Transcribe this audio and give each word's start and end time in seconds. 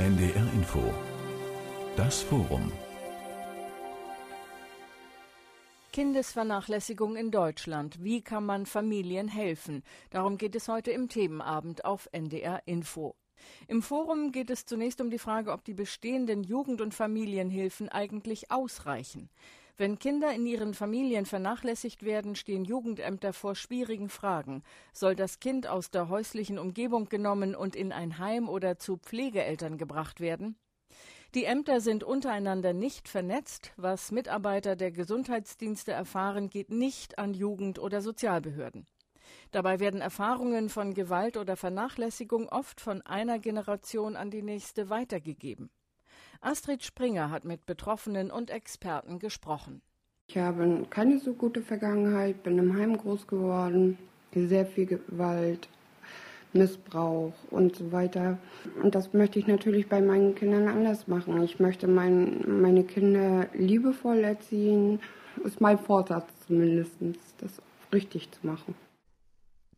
NDR 0.00 0.50
Info. 0.54 0.82
Das 1.94 2.22
Forum. 2.22 2.72
Kindesvernachlässigung 5.92 7.16
in 7.16 7.30
Deutschland. 7.30 8.02
Wie 8.02 8.22
kann 8.22 8.46
man 8.46 8.64
Familien 8.64 9.28
helfen? 9.28 9.82
Darum 10.08 10.38
geht 10.38 10.56
es 10.56 10.68
heute 10.68 10.90
im 10.90 11.10
Themenabend 11.10 11.84
auf 11.84 12.08
NDR 12.12 12.62
Info. 12.64 13.14
Im 13.68 13.82
Forum 13.82 14.32
geht 14.32 14.48
es 14.48 14.64
zunächst 14.64 15.02
um 15.02 15.10
die 15.10 15.18
Frage, 15.18 15.52
ob 15.52 15.66
die 15.66 15.74
bestehenden 15.74 16.44
Jugend- 16.44 16.80
und 16.80 16.94
Familienhilfen 16.94 17.90
eigentlich 17.90 18.50
ausreichen. 18.50 19.28
Wenn 19.80 19.98
Kinder 19.98 20.30
in 20.30 20.44
ihren 20.44 20.74
Familien 20.74 21.24
vernachlässigt 21.24 22.02
werden, 22.02 22.36
stehen 22.36 22.66
Jugendämter 22.66 23.32
vor 23.32 23.54
schwierigen 23.54 24.10
Fragen. 24.10 24.62
Soll 24.92 25.16
das 25.16 25.40
Kind 25.40 25.66
aus 25.66 25.90
der 25.90 26.10
häuslichen 26.10 26.58
Umgebung 26.58 27.08
genommen 27.08 27.54
und 27.54 27.74
in 27.74 27.90
ein 27.90 28.18
Heim 28.18 28.50
oder 28.50 28.78
zu 28.78 28.98
Pflegeeltern 28.98 29.78
gebracht 29.78 30.20
werden? 30.20 30.58
Die 31.34 31.46
Ämter 31.46 31.80
sind 31.80 32.04
untereinander 32.04 32.74
nicht 32.74 33.08
vernetzt. 33.08 33.72
Was 33.78 34.12
Mitarbeiter 34.12 34.76
der 34.76 34.90
Gesundheitsdienste 34.90 35.92
erfahren, 35.92 36.50
geht 36.50 36.68
nicht 36.68 37.18
an 37.18 37.32
Jugend- 37.32 37.78
oder 37.78 38.02
Sozialbehörden. 38.02 38.84
Dabei 39.50 39.80
werden 39.80 40.02
Erfahrungen 40.02 40.68
von 40.68 40.92
Gewalt 40.92 41.38
oder 41.38 41.56
Vernachlässigung 41.56 42.50
oft 42.50 42.82
von 42.82 43.00
einer 43.00 43.38
Generation 43.38 44.14
an 44.14 44.30
die 44.30 44.42
nächste 44.42 44.90
weitergegeben. 44.90 45.70
Astrid 46.42 46.82
Springer 46.82 47.30
hat 47.30 47.44
mit 47.44 47.66
Betroffenen 47.66 48.30
und 48.30 48.50
Experten 48.50 49.18
gesprochen. 49.18 49.82
Ich 50.28 50.38
habe 50.38 50.86
keine 50.88 51.18
so 51.18 51.34
gute 51.34 51.60
Vergangenheit, 51.60 52.42
bin 52.42 52.56
im 52.58 52.76
Heim 52.76 52.96
groß 52.96 53.26
geworden, 53.26 53.98
sehr 54.34 54.64
viel 54.64 54.86
Gewalt, 54.86 55.68
Missbrauch 56.52 57.34
und 57.50 57.76
so 57.76 57.92
weiter. 57.92 58.38
Und 58.82 58.94
das 58.94 59.12
möchte 59.12 59.38
ich 59.38 59.46
natürlich 59.46 59.88
bei 59.88 60.00
meinen 60.00 60.34
Kindern 60.34 60.68
anders 60.68 61.08
machen. 61.08 61.42
Ich 61.42 61.60
möchte 61.60 61.88
mein, 61.88 62.44
meine 62.60 62.84
Kinder 62.84 63.48
liebevoll 63.54 64.24
erziehen. 64.24 65.00
Ist 65.44 65.60
mein 65.60 65.78
Vorsatz 65.78 66.28
zumindest, 66.46 66.92
das 67.38 67.60
richtig 67.92 68.30
zu 68.32 68.46
machen. 68.46 68.74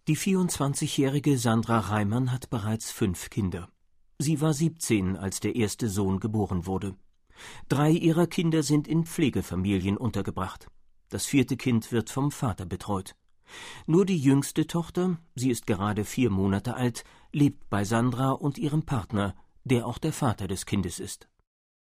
Die 0.09 0.17
24-jährige 0.17 1.39
Sandra 1.39 1.79
Reimann 1.79 2.33
hat 2.33 2.51
bereits 2.51 2.91
fünf 2.91 3.31
Kinder. 3.31 3.69
Sie 4.19 4.41
war 4.41 4.55
17, 4.55 5.17
als 5.17 5.41
der 5.41 5.57
erste 5.57 5.89
Sohn 5.89 6.21
geboren 6.21 6.67
wurde. 6.67 6.95
Drei 7.69 7.91
ihrer 7.91 8.27
Kinder 8.27 8.63
sind 8.63 8.87
in 8.87 9.05
Pflegefamilien 9.05 9.97
untergebracht. 9.97 10.69
Das 11.09 11.27
vierte 11.27 11.57
Kind 11.57 11.93
wird 11.93 12.11
vom 12.11 12.31
Vater 12.31 12.67
betreut. 12.67 13.15
Nur 13.87 14.07
die 14.07 14.19
jüngste 14.19 14.67
Tochter, 14.67 15.19
sie 15.35 15.51
ist 15.51 15.67
gerade 15.67 16.05
vier 16.05 16.31
Monate 16.31 16.75
alt, 16.75 17.05
lebt 17.33 17.69
bei 17.69 17.85
Sandra 17.85 18.31
und 18.31 18.59
ihrem 18.59 18.85
Partner, 18.85 19.35
der 19.65 19.87
auch 19.87 19.99
der 19.99 20.13
Vater 20.13 20.47
des 20.49 20.67
Kindes 20.67 21.01
ist. 21.01 21.29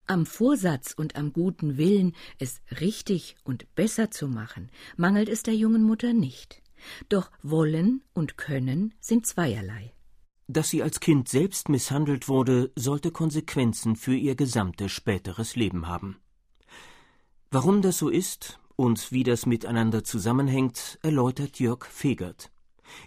Am 0.06 0.26
Vorsatz 0.26 0.92
und 0.96 1.14
am 1.14 1.32
guten 1.32 1.76
Willen, 1.76 2.14
es 2.38 2.60
richtig 2.80 3.36
und 3.44 3.72
besser 3.76 4.10
zu 4.10 4.26
machen, 4.26 4.70
mangelt 4.96 5.28
es 5.28 5.42
der 5.44 5.54
jungen 5.54 5.84
Mutter 5.84 6.12
nicht. 6.12 6.62
Doch 7.08 7.30
wollen 7.42 8.02
und 8.12 8.36
können 8.36 8.94
sind 8.98 9.26
zweierlei. 9.26 9.92
Dass 10.48 10.70
sie 10.70 10.82
als 10.82 11.00
Kind 11.00 11.28
selbst 11.28 11.68
misshandelt 11.68 12.28
wurde, 12.28 12.72
sollte 12.76 13.10
Konsequenzen 13.10 13.96
für 13.96 14.14
ihr 14.14 14.34
gesamtes 14.34 14.92
späteres 14.92 15.56
Leben 15.56 15.86
haben. 15.86 16.18
Warum 17.50 17.82
das 17.82 17.98
so 17.98 18.08
ist 18.08 18.58
und 18.76 19.12
wie 19.12 19.22
das 19.22 19.46
miteinander 19.46 20.04
zusammenhängt, 20.04 20.98
erläutert 21.02 21.60
Jörg 21.60 21.84
Fegert. 21.84 22.50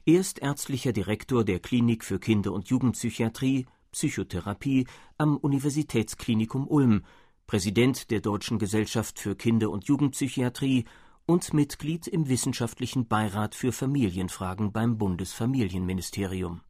Er 0.05 0.19
ist 0.19 0.39
ärztlicher 0.39 0.93
Direktor 0.93 1.43
der 1.43 1.59
Klinik 1.59 2.03
für 2.03 2.19
Kinder- 2.19 2.53
und 2.53 2.69
Jugendpsychiatrie, 2.69 3.65
Psychotherapie 3.91 4.87
am 5.17 5.37
Universitätsklinikum 5.37 6.67
Ulm, 6.67 7.03
Präsident 7.47 8.11
der 8.11 8.21
Deutschen 8.21 8.59
Gesellschaft 8.59 9.19
für 9.19 9.35
Kinder- 9.35 9.69
und 9.69 9.85
Jugendpsychiatrie 9.85 10.85
und 11.25 11.53
Mitglied 11.53 12.07
im 12.07 12.27
Wissenschaftlichen 12.27 13.07
Beirat 13.07 13.55
für 13.55 13.71
Familienfragen 13.71 14.71
beim 14.71 14.97
Bundesfamilienministerium. 14.97 16.61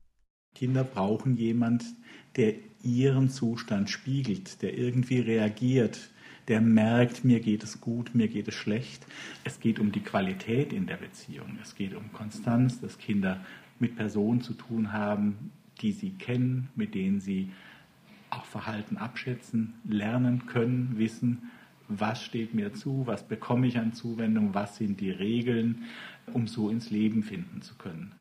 Kinder 0.55 0.83
brauchen 0.83 1.37
jemand, 1.37 1.83
der 2.37 2.55
ihren 2.81 3.29
Zustand 3.29 3.89
spiegelt, 3.89 4.61
der 4.61 4.77
irgendwie 4.77 5.19
reagiert, 5.19 6.09
der 6.47 6.61
merkt, 6.61 7.23
mir 7.23 7.39
geht 7.39 7.63
es 7.63 7.81
gut, 7.81 8.13
mir 8.13 8.27
geht 8.27 8.47
es 8.47 8.55
schlecht. 8.55 9.05
Es 9.43 9.59
geht 9.59 9.79
um 9.79 9.91
die 9.91 10.01
Qualität 10.01 10.73
in 10.73 10.85
der 10.85 10.97
Beziehung. 10.97 11.57
Es 11.61 11.75
geht 11.75 11.95
um 11.95 12.11
Konstanz, 12.13 12.79
dass 12.79 12.97
Kinder 12.97 13.43
mit 13.79 13.95
Personen 13.95 14.41
zu 14.41 14.53
tun 14.53 14.93
haben, 14.93 15.51
die 15.81 15.91
sie 15.91 16.11
kennen, 16.11 16.69
mit 16.75 16.93
denen 16.95 17.19
sie 17.19 17.51
auch 18.29 18.45
Verhalten 18.45 18.97
abschätzen, 18.97 19.73
lernen 19.87 20.45
können, 20.45 20.97
wissen, 20.97 21.51
was 21.87 22.23
steht 22.23 22.53
mir 22.53 22.73
zu, 22.73 23.05
was 23.05 23.27
bekomme 23.27 23.67
ich 23.67 23.77
an 23.77 23.93
Zuwendung, 23.93 24.53
was 24.53 24.77
sind 24.77 25.01
die 25.01 25.11
Regeln, 25.11 25.83
um 26.33 26.47
so 26.47 26.69
ins 26.69 26.89
Leben 26.89 27.23
finden 27.23 27.61
zu 27.61 27.75
können. 27.75 28.15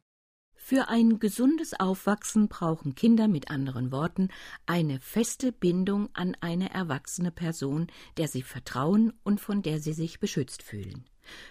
Für 0.66 0.88
ein 0.88 1.18
gesundes 1.18 1.78
Aufwachsen 1.78 2.48
brauchen 2.48 2.94
Kinder 2.94 3.28
mit 3.28 3.50
anderen 3.50 3.92
Worten 3.92 4.30
eine 4.64 4.98
feste 4.98 5.52
Bindung 5.52 6.08
an 6.14 6.38
eine 6.40 6.72
erwachsene 6.72 7.30
Person, 7.30 7.88
der 8.16 8.28
sie 8.28 8.40
vertrauen 8.40 9.12
und 9.24 9.42
von 9.42 9.60
der 9.60 9.78
sie 9.78 9.92
sich 9.92 10.20
beschützt 10.20 10.62
fühlen. 10.62 11.04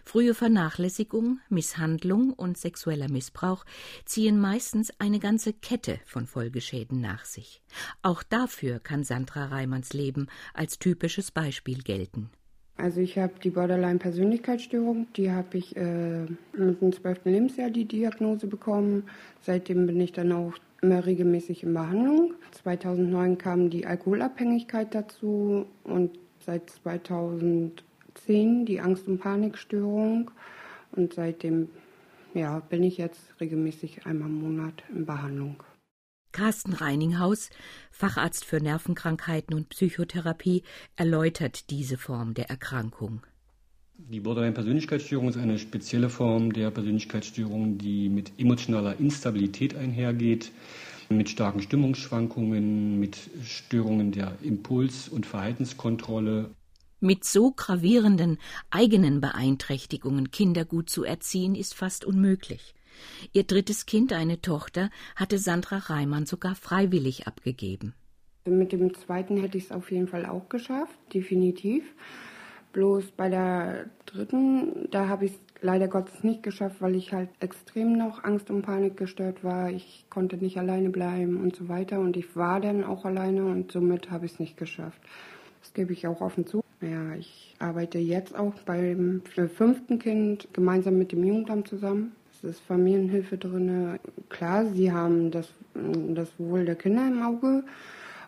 Frühe 0.04 0.34
Vernachlässigung, 0.34 1.40
Misshandlung 1.48 2.34
und 2.34 2.58
sexueller 2.58 3.08
Missbrauch 3.08 3.66
ziehen 4.04 4.40
meistens 4.40 4.92
eine 5.00 5.20
ganze 5.20 5.54
Kette 5.54 6.00
von 6.06 6.26
Folgeschäden 6.26 7.00
nach 7.00 7.26
sich. 7.26 7.62
Auch 8.02 8.24
dafür 8.24 8.80
kann 8.80 9.04
Sandra 9.04 9.46
Reimanns 9.46 9.94
Leben 9.94 10.26
als 10.56 10.80
typisches 10.80 11.30
Beispiel 11.30 11.84
gelten. 11.84 12.32
Also 12.76 13.02
ich 13.02 13.18
habe 13.18 13.34
die 13.44 13.52
Borderline-Persönlichkeitsstörung, 13.52 15.08
die 15.16 15.32
habe 15.32 15.58
ich 15.58 15.76
äh, 15.78 16.26
mit 16.54 16.82
dem 16.82 16.92
zwölften 16.92 17.30
Lebensjahr 17.30 17.70
die 17.70 17.86
Diagnose 17.86 18.48
bekommen. 18.48 19.04
Seitdem 19.42 19.86
bin 19.86 20.02
ich 20.02 20.12
dann 20.12 20.32
auch 20.32 20.54
immer 20.82 21.06
regelmäßig 21.06 21.64
in 21.64 21.74
Behandlung. 21.74 22.34
2009 22.52 23.38
kam 23.38 23.70
die 23.70 23.86
Alkoholabhängigkeit 23.86 24.94
dazu 24.94 25.66
und 25.84 26.18
seit 26.40 26.70
2010 26.70 28.66
die 28.66 28.82
Angst- 28.82 29.08
und 29.08 29.20
Panikstörung. 29.20 30.32
Und 30.92 31.14
seitdem 31.14 31.70
ja, 32.34 32.60
bin 32.60 32.84
ich 32.84 32.98
jetzt 32.98 33.40
regelmäßig 33.40 34.06
einmal 34.06 34.30
im 34.30 34.42
Monat 34.42 34.84
in 34.94 35.06
Behandlung. 35.06 35.64
Carsten 36.34 36.74
Reininghaus, 36.74 37.50
Facharzt 37.92 38.44
für 38.44 38.60
Nervenkrankheiten 38.60 39.56
und 39.56 39.70
Psychotherapie, 39.70 40.64
erläutert 40.98 41.70
diese 41.70 41.98
Form 41.98 42.34
der 42.34 42.50
Erkrankung. 42.50 43.22
Die 43.96 44.20
Borderline-Persönlichkeitsstörung 44.20 45.30
ist 45.30 45.38
eine 45.38 45.60
spezielle 45.60 46.10
Form 46.10 46.52
der 46.52 46.72
Persönlichkeitsstörung, 46.72 47.78
die 47.78 48.10
mit 48.10 48.34
emotionaler 48.38 49.00
Instabilität 49.00 49.76
einhergeht, 49.76 50.52
mit 51.10 51.30
starken 51.30 51.62
Stimmungsschwankungen, 51.62 53.00
mit 53.00 53.18
Störungen 53.46 54.12
der 54.12 54.36
Impuls- 54.42 55.08
und 55.08 55.28
Verhaltenskontrolle. 55.28 56.50
Mit 57.00 57.24
so 57.24 57.52
gravierenden 57.52 58.40
eigenen 58.72 59.22
Beeinträchtigungen 59.22 60.32
Kinder 60.32 60.66
gut 60.66 60.90
zu 60.90 61.04
erziehen, 61.04 61.54
ist 61.54 61.76
fast 61.76 62.04
unmöglich. 62.04 62.74
Ihr 63.32 63.44
drittes 63.44 63.86
Kind, 63.86 64.14
eine 64.14 64.42
Tochter, 64.42 64.90
hatte 65.16 65.38
Sandra 65.38 65.78
Reimann 65.78 66.26
sogar 66.26 66.56
freiwillig 66.56 67.28
abgegeben. 67.28 67.94
Mit 68.46 68.74
dem 68.74 68.94
zweiten 68.94 69.38
hätte 69.38 69.58
ich 69.58 69.66
es 69.66 69.72
auf 69.72 69.92
jeden 69.92 70.08
Fall 70.08 70.26
auch 70.26 70.50
geschafft, 70.50 70.98
definitiv. 71.14 71.84
Bloß 72.74 73.12
bei 73.12 73.30
der 73.30 73.86
dritten, 74.06 74.90
da 74.92 75.08
habe 75.08 75.26
ich 75.26 75.34
es 75.34 75.40
leider 75.62 75.88
Gottes 75.88 76.24
nicht 76.24 76.44
geschafft, 76.44 76.82
weil 76.82 76.96
ich 76.96 77.14
halt 77.14 77.30
extrem 77.40 77.98
noch 77.98 78.24
Angst 78.24 78.50
und 78.50 78.64
Panik 78.64 78.98
gestört 78.98 79.44
war. 79.44 79.72
Ich 79.72 80.06
konnte 80.10 80.38
nicht 80.38 80.58
alleine 80.58 80.90
bleiben 80.90 81.42
und 81.42 81.56
so 81.56 81.70
weiter. 81.70 82.00
Und 82.00 82.18
ich 82.18 82.36
war 82.36 82.60
dann 82.60 82.84
auch 82.84 83.06
alleine 83.06 83.46
und 83.46 83.72
somit 83.72 84.12
habe 84.12 84.26
ich 84.26 84.34
es 84.34 84.40
nicht 84.40 84.58
geschafft. 84.58 85.00
Das 85.62 85.74
gebe 85.74 85.94
ich 85.94 86.08
auch 86.08 86.20
offen 86.20 86.46
zu. 86.46 86.64
Ja, 86.82 87.16
ich 87.16 87.56
arbeite 87.60 87.98
jetzt 87.98 88.36
auch 88.36 88.54
beim 88.66 89.22
fünften 89.56 90.00
Kind 90.00 90.50
gemeinsam 90.52 90.98
mit 90.98 91.14
dem 91.14 91.24
Jugendamt 91.24 91.70
zusammen 91.70 92.12
ist 92.44 92.62
Familienhilfe 92.62 93.38
drin. 93.38 94.00
Klar, 94.30 94.66
sie 94.74 94.92
haben 94.92 95.32
das, 95.32 95.50
das 95.74 96.30
Wohl 96.38 96.66
der 96.66 96.76
Kinder 96.76 97.08
im 97.08 97.22
Auge. 97.22 97.64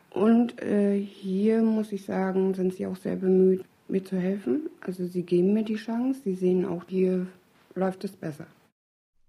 Und 0.10 0.62
äh, 0.62 1.00
hier 1.00 1.62
muss 1.62 1.92
ich 1.92 2.06
sagen, 2.06 2.54
sind 2.54 2.74
sie 2.74 2.88
auch 2.88 2.96
sehr 2.96 3.18
bemüht, 3.18 3.66
mir 3.88 4.04
zu 4.04 4.18
helfen. 4.18 4.70
Also 4.82 5.06
sie 5.06 5.24
geben 5.24 5.54
mir 5.54 5.64
die 5.64 5.76
Chance. 5.76 6.22
Sie 6.24 6.36
sehen 6.36 6.66
auch, 6.66 6.84
hier 6.88 7.28
läuft 7.76 8.04
es 8.06 8.12
besser. 8.12 8.48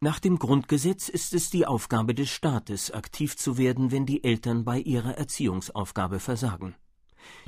Nach 0.00 0.20
dem 0.20 0.38
Grundgesetz 0.38 1.08
ist 1.08 1.34
es 1.34 1.50
die 1.50 1.66
Aufgabe 1.66 2.14
des 2.14 2.28
Staates, 2.28 2.90
aktiv 2.90 3.36
zu 3.36 3.58
werden, 3.58 3.90
wenn 3.90 4.06
die 4.06 4.22
Eltern 4.22 4.64
bei 4.64 4.78
ihrer 4.78 5.16
Erziehungsaufgabe 5.16 6.20
versagen. 6.20 6.74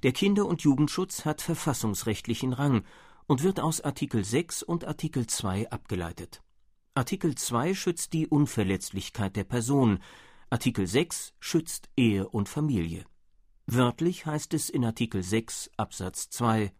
Der 0.02 0.12
Kinder- 0.12 0.46
und 0.46 0.62
Jugendschutz 0.62 1.24
hat 1.24 1.42
verfassungsrechtlichen 1.42 2.52
Rang 2.52 2.82
und 3.26 3.44
wird 3.44 3.60
aus 3.60 3.80
Artikel 3.82 4.24
6 4.24 4.62
und 4.62 4.86
Artikel 4.86 5.26
2 5.26 5.70
abgeleitet. 5.70 6.42
Artikel 6.94 7.34
2 7.34 7.74
schützt 7.74 8.12
die 8.12 8.26
Unverletzlichkeit 8.26 9.36
der 9.36 9.44
Person, 9.44 10.00
Artikel 10.50 10.86
6 10.86 11.34
schützt 11.40 11.90
Ehe 11.96 12.28
und 12.28 12.48
Familie. 12.48 13.04
Wörtlich 13.66 14.24
heißt 14.26 14.54
es 14.54 14.70
in 14.70 14.84
Artikel 14.84 15.22
6 15.22 15.70
Absatz 15.76 16.30
2 16.30 16.72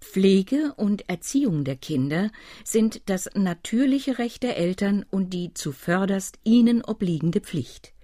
Pflege 0.00 0.74
und 0.76 1.08
Erziehung 1.08 1.64
der 1.64 1.76
Kinder 1.76 2.30
sind 2.64 3.08
das 3.08 3.30
natürliche 3.34 4.18
Recht 4.18 4.42
der 4.42 4.56
Eltern 4.58 5.04
und 5.10 5.30
die 5.30 5.54
zuvörderst 5.54 6.38
ihnen 6.44 6.82
obliegende 6.84 7.40
Pflicht. 7.40 7.94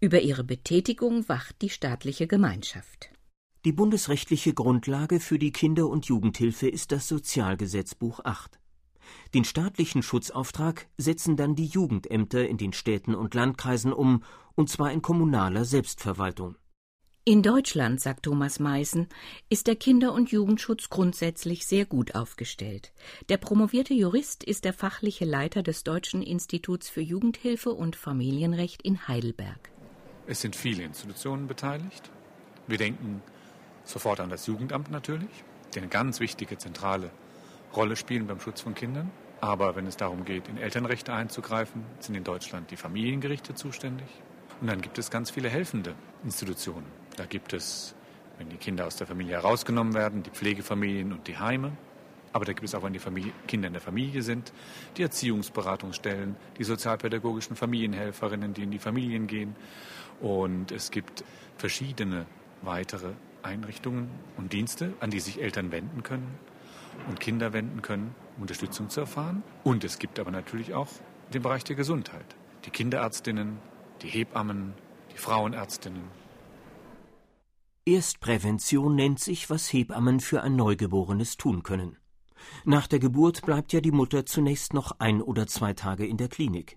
Über 0.00 0.20
ihre 0.20 0.44
Betätigung 0.44 1.28
wacht 1.28 1.62
die 1.62 1.70
staatliche 1.70 2.26
Gemeinschaft. 2.26 3.10
Die 3.64 3.72
bundesrechtliche 3.72 4.54
Grundlage 4.54 5.18
für 5.18 5.38
die 5.38 5.50
Kinder- 5.50 5.88
und 5.88 6.06
Jugendhilfe 6.06 6.68
ist 6.68 6.92
das 6.92 7.08
Sozialgesetzbuch 7.08 8.20
8. 8.24 8.60
Den 9.34 9.44
staatlichen 9.44 10.02
Schutzauftrag 10.02 10.86
setzen 10.96 11.36
dann 11.36 11.54
die 11.54 11.66
Jugendämter 11.66 12.48
in 12.48 12.56
den 12.56 12.72
Städten 12.72 13.14
und 13.14 13.34
Landkreisen 13.34 13.92
um, 13.92 14.22
und 14.54 14.68
zwar 14.70 14.92
in 14.92 15.02
kommunaler 15.02 15.64
Selbstverwaltung. 15.64 16.56
In 17.24 17.42
Deutschland, 17.42 18.00
sagt 18.00 18.22
Thomas 18.22 18.58
Meißen, 18.58 19.06
ist 19.50 19.66
der 19.66 19.76
Kinder- 19.76 20.14
und 20.14 20.30
Jugendschutz 20.30 20.88
grundsätzlich 20.88 21.66
sehr 21.66 21.84
gut 21.84 22.14
aufgestellt. 22.14 22.94
Der 23.28 23.36
promovierte 23.36 23.92
Jurist 23.92 24.42
ist 24.42 24.64
der 24.64 24.72
fachliche 24.72 25.26
Leiter 25.26 25.62
des 25.62 25.84
Deutschen 25.84 26.22
Instituts 26.22 26.88
für 26.88 27.02
Jugendhilfe 27.02 27.70
und 27.72 27.96
Familienrecht 27.96 28.80
in 28.80 29.08
Heidelberg. 29.08 29.70
Es 30.26 30.40
sind 30.40 30.56
viele 30.56 30.84
Institutionen 30.84 31.46
beteiligt. 31.46 32.10
Wir 32.66 32.78
denken 32.78 33.22
sofort 33.84 34.20
an 34.20 34.30
das 34.30 34.46
Jugendamt 34.46 34.90
natürlich, 34.90 35.44
die 35.74 35.80
eine 35.80 35.88
ganz 35.88 36.20
wichtige 36.20 36.56
zentrale 36.56 37.10
Rolle 37.74 37.96
spielen 37.96 38.26
beim 38.26 38.40
Schutz 38.40 38.60
von 38.60 38.74
Kindern. 38.74 39.10
Aber 39.40 39.76
wenn 39.76 39.86
es 39.86 39.96
darum 39.96 40.24
geht, 40.24 40.48
in 40.48 40.58
Elternrechte 40.58 41.12
einzugreifen, 41.12 41.84
sind 42.00 42.16
in 42.16 42.24
Deutschland 42.24 42.70
die 42.70 42.76
Familiengerichte 42.76 43.54
zuständig. 43.54 44.08
Und 44.60 44.66
dann 44.66 44.80
gibt 44.80 44.98
es 44.98 45.10
ganz 45.10 45.30
viele 45.30 45.48
helfende 45.48 45.94
Institutionen. 46.24 46.86
Da 47.16 47.24
gibt 47.24 47.52
es, 47.52 47.94
wenn 48.38 48.48
die 48.48 48.56
Kinder 48.56 48.86
aus 48.86 48.96
der 48.96 49.06
Familie 49.06 49.34
herausgenommen 49.34 49.94
werden, 49.94 50.24
die 50.24 50.30
Pflegefamilien 50.30 51.12
und 51.12 51.28
die 51.28 51.38
Heime. 51.38 51.72
Aber 52.32 52.44
da 52.44 52.52
gibt 52.52 52.64
es 52.64 52.74
auch, 52.74 52.82
wenn 52.82 52.92
die 52.92 52.98
Familie, 52.98 53.32
Kinder 53.46 53.68
in 53.68 53.72
der 53.72 53.82
Familie 53.82 54.22
sind, 54.22 54.52
die 54.96 55.02
Erziehungsberatungsstellen, 55.02 56.36
die 56.58 56.64
sozialpädagogischen 56.64 57.54
Familienhelferinnen, 57.54 58.54
die 58.54 58.64
in 58.64 58.70
die 58.72 58.78
Familien 58.78 59.28
gehen. 59.28 59.54
Und 60.20 60.72
es 60.72 60.90
gibt 60.90 61.24
verschiedene 61.56 62.26
weitere 62.62 63.12
Einrichtungen 63.42 64.10
und 64.36 64.52
Dienste, 64.52 64.92
an 64.98 65.10
die 65.10 65.20
sich 65.20 65.40
Eltern 65.40 65.70
wenden 65.70 66.02
können 66.02 66.47
und 67.06 67.20
Kinder 67.20 67.52
wenden 67.52 67.82
können, 67.82 68.14
um 68.36 68.42
Unterstützung 68.42 68.88
zu 68.88 69.00
erfahren. 69.00 69.42
Und 69.64 69.84
es 69.84 69.98
gibt 69.98 70.18
aber 70.18 70.30
natürlich 70.30 70.74
auch 70.74 70.88
den 71.32 71.42
Bereich 71.42 71.64
der 71.64 71.76
Gesundheit. 71.76 72.36
Die 72.64 72.70
Kinderärztinnen, 72.70 73.58
die 74.02 74.08
Hebammen, 74.08 74.74
die 75.12 75.18
Frauenärztinnen, 75.18 76.02
Erstprävention 77.88 78.94
nennt 78.96 79.18
sich, 79.18 79.48
was 79.48 79.72
Hebammen 79.72 80.20
für 80.20 80.42
ein 80.42 80.56
Neugeborenes 80.56 81.38
tun 81.38 81.62
können. 81.62 81.96
Nach 82.64 82.86
der 82.86 82.98
Geburt 82.98 83.40
bleibt 83.46 83.72
ja 83.72 83.80
die 83.80 83.92
Mutter 83.92 84.26
zunächst 84.26 84.74
noch 84.74 84.92
ein 84.98 85.22
oder 85.22 85.46
zwei 85.46 85.72
Tage 85.72 86.06
in 86.06 86.18
der 86.18 86.28
Klinik. 86.28 86.76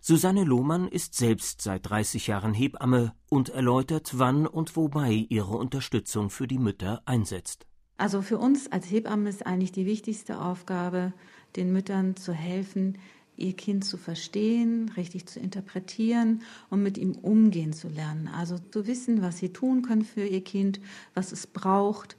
Susanne 0.00 0.42
Lohmann 0.42 0.88
ist 0.88 1.14
selbst 1.14 1.62
seit 1.62 1.88
30 1.88 2.26
Jahren 2.26 2.54
Hebamme 2.54 3.14
und 3.28 3.50
erläutert, 3.50 4.18
wann 4.18 4.48
und 4.48 4.74
wobei 4.74 5.12
ihre 5.12 5.56
Unterstützung 5.56 6.28
für 6.30 6.48
die 6.48 6.58
Mütter 6.58 7.02
einsetzt. 7.06 7.66
Also 7.96 8.22
für 8.22 8.38
uns 8.38 8.70
als 8.70 8.90
Hebamme 8.90 9.28
ist 9.28 9.46
eigentlich 9.46 9.72
die 9.72 9.86
wichtigste 9.86 10.40
Aufgabe, 10.40 11.12
den 11.56 11.72
Müttern 11.72 12.16
zu 12.16 12.32
helfen, 12.32 12.98
ihr 13.36 13.54
Kind 13.54 13.84
zu 13.84 13.96
verstehen, 13.96 14.90
richtig 14.96 15.26
zu 15.26 15.40
interpretieren 15.40 16.42
und 16.70 16.82
mit 16.82 16.98
ihm 16.98 17.12
umgehen 17.12 17.72
zu 17.72 17.88
lernen. 17.88 18.28
Also 18.28 18.58
zu 18.58 18.86
wissen, 18.86 19.22
was 19.22 19.38
sie 19.38 19.52
tun 19.52 19.82
können 19.82 20.04
für 20.04 20.26
ihr 20.26 20.44
Kind, 20.44 20.80
was 21.14 21.32
es 21.32 21.46
braucht. 21.46 22.16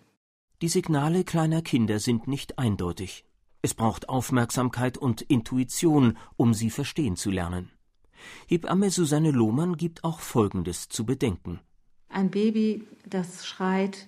Die 0.62 0.70
Signale 0.70 1.24
kleiner 1.24 1.62
Kinder 1.62 2.00
sind 2.00 2.28
nicht 2.28 2.58
eindeutig. 2.58 3.26
Es 3.62 3.74
braucht 3.74 4.10
Aufmerksamkeit 4.10 4.98
und 4.98 5.22
Intuition, 5.22 6.18
um 6.36 6.54
sie 6.54 6.70
verstehen 6.70 7.16
zu 7.16 7.30
lernen. 7.30 7.70
Hebamme 8.48 8.90
Susanne 8.90 9.32
Lohmann 9.32 9.78
gibt 9.78 10.04
auch 10.04 10.20
Folgendes 10.20 10.90
zu 10.90 11.06
bedenken. 11.06 11.60
Ein 12.10 12.32
Baby, 12.32 12.88
das 13.08 13.46
schreit, 13.46 14.08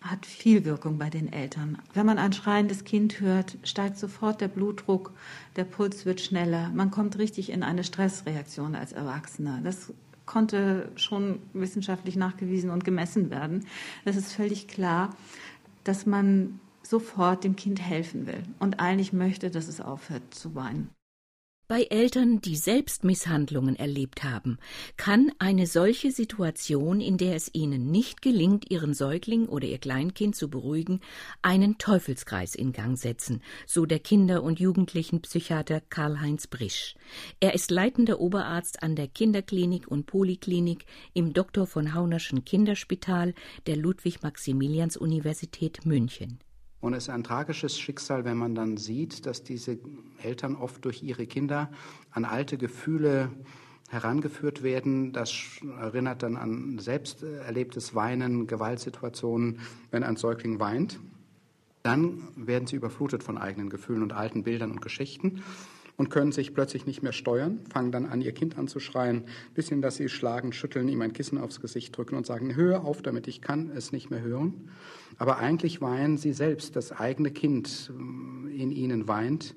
hat 0.00 0.26
viel 0.26 0.64
Wirkung 0.64 0.98
bei 0.98 1.10
den 1.10 1.32
Eltern. 1.32 1.78
Wenn 1.92 2.06
man 2.06 2.18
ein 2.18 2.32
schreiendes 2.32 2.84
Kind 2.84 3.20
hört, 3.20 3.58
steigt 3.64 3.98
sofort 3.98 4.40
der 4.40 4.48
Blutdruck, 4.48 5.12
der 5.56 5.64
Puls 5.64 6.06
wird 6.06 6.20
schneller, 6.20 6.70
man 6.74 6.90
kommt 6.90 7.18
richtig 7.18 7.50
in 7.50 7.62
eine 7.62 7.84
Stressreaktion 7.84 8.74
als 8.74 8.92
Erwachsener. 8.92 9.60
Das 9.62 9.92
konnte 10.24 10.92
schon 10.96 11.40
wissenschaftlich 11.52 12.16
nachgewiesen 12.16 12.70
und 12.70 12.84
gemessen 12.84 13.30
werden. 13.30 13.66
Es 14.04 14.16
ist 14.16 14.32
völlig 14.32 14.68
klar, 14.68 15.16
dass 15.84 16.06
man 16.06 16.60
sofort 16.82 17.44
dem 17.44 17.56
Kind 17.56 17.80
helfen 17.80 18.26
will 18.26 18.42
und 18.58 18.80
eigentlich 18.80 19.12
möchte, 19.12 19.50
dass 19.50 19.68
es 19.68 19.80
aufhört 19.80 20.34
zu 20.34 20.54
weinen. 20.54 20.90
Bei 21.70 21.82
Eltern, 21.82 22.40
die 22.40 22.56
selbst 22.56 23.04
Misshandlungen 23.04 23.76
erlebt 23.76 24.24
haben, 24.24 24.56
kann 24.96 25.30
eine 25.38 25.66
solche 25.66 26.12
Situation, 26.12 27.02
in 27.02 27.18
der 27.18 27.36
es 27.36 27.50
ihnen 27.52 27.90
nicht 27.90 28.22
gelingt, 28.22 28.70
ihren 28.70 28.94
Säugling 28.94 29.48
oder 29.48 29.66
ihr 29.66 29.76
Kleinkind 29.76 30.34
zu 30.34 30.48
beruhigen, 30.48 31.02
einen 31.42 31.76
Teufelskreis 31.76 32.54
in 32.54 32.72
Gang 32.72 32.96
setzen, 32.96 33.42
so 33.66 33.84
der 33.84 33.98
Kinder- 33.98 34.44
und 34.44 34.60
Jugendlichenpsychiater 34.60 35.82
Karl-Heinz 35.82 36.46
Brisch. 36.46 36.94
Er 37.38 37.52
ist 37.52 37.70
leitender 37.70 38.18
Oberarzt 38.18 38.82
an 38.82 38.96
der 38.96 39.08
Kinderklinik 39.08 39.88
und 39.88 40.06
Poliklinik 40.06 40.86
im 41.12 41.34
Dr. 41.34 41.66
von 41.66 41.92
Haunerschen 41.92 42.46
Kinderspital 42.46 43.34
der 43.66 43.76
Ludwig-Maximilians-Universität 43.76 45.84
München. 45.84 46.38
Und 46.80 46.94
es 46.94 47.04
ist 47.04 47.10
ein 47.10 47.24
tragisches 47.24 47.78
Schicksal, 47.78 48.24
wenn 48.24 48.36
man 48.36 48.54
dann 48.54 48.76
sieht, 48.76 49.26
dass 49.26 49.42
diese 49.42 49.78
Eltern 50.22 50.54
oft 50.54 50.84
durch 50.84 51.02
ihre 51.02 51.26
Kinder 51.26 51.70
an 52.12 52.24
alte 52.24 52.56
Gefühle 52.56 53.30
herangeführt 53.88 54.62
werden. 54.62 55.12
Das 55.12 55.32
erinnert 55.80 56.22
dann 56.22 56.36
an 56.36 56.78
selbst 56.78 57.22
erlebtes 57.22 57.94
Weinen, 57.94 58.46
Gewaltsituationen, 58.46 59.60
wenn 59.90 60.04
ein 60.04 60.16
Säugling 60.16 60.60
weint. 60.60 61.00
Dann 61.82 62.28
werden 62.36 62.66
sie 62.66 62.76
überflutet 62.76 63.22
von 63.22 63.38
eigenen 63.38 63.70
Gefühlen 63.70 64.02
und 64.02 64.12
alten 64.12 64.42
Bildern 64.42 64.70
und 64.70 64.80
Geschichten 64.80 65.42
und 65.98 66.10
können 66.10 66.32
sich 66.32 66.54
plötzlich 66.54 66.86
nicht 66.86 67.02
mehr 67.02 67.12
steuern, 67.12 67.60
fangen 67.70 67.92
dann 67.92 68.06
an, 68.06 68.22
ihr 68.22 68.32
Kind 68.32 68.56
anzuschreien, 68.56 69.24
bis 69.52 69.68
hin, 69.68 69.82
dass 69.82 69.96
sie 69.96 70.08
schlagen, 70.08 70.52
schütteln, 70.52 70.88
ihm 70.88 71.02
ein 71.02 71.12
Kissen 71.12 71.38
aufs 71.38 71.60
Gesicht 71.60 71.94
drücken 71.94 72.14
und 72.14 72.24
sagen, 72.24 72.54
hör 72.54 72.84
auf 72.84 73.02
damit, 73.02 73.26
ich 73.26 73.42
kann 73.42 73.70
es 73.70 73.92
nicht 73.92 74.08
mehr 74.08 74.22
hören. 74.22 74.70
Aber 75.18 75.38
eigentlich 75.38 75.82
weinen 75.82 76.16
sie 76.16 76.32
selbst, 76.32 76.76
das 76.76 76.92
eigene 76.92 77.32
Kind 77.32 77.92
äh, 77.92 78.62
in 78.62 78.70
ihnen 78.70 79.08
weint, 79.08 79.56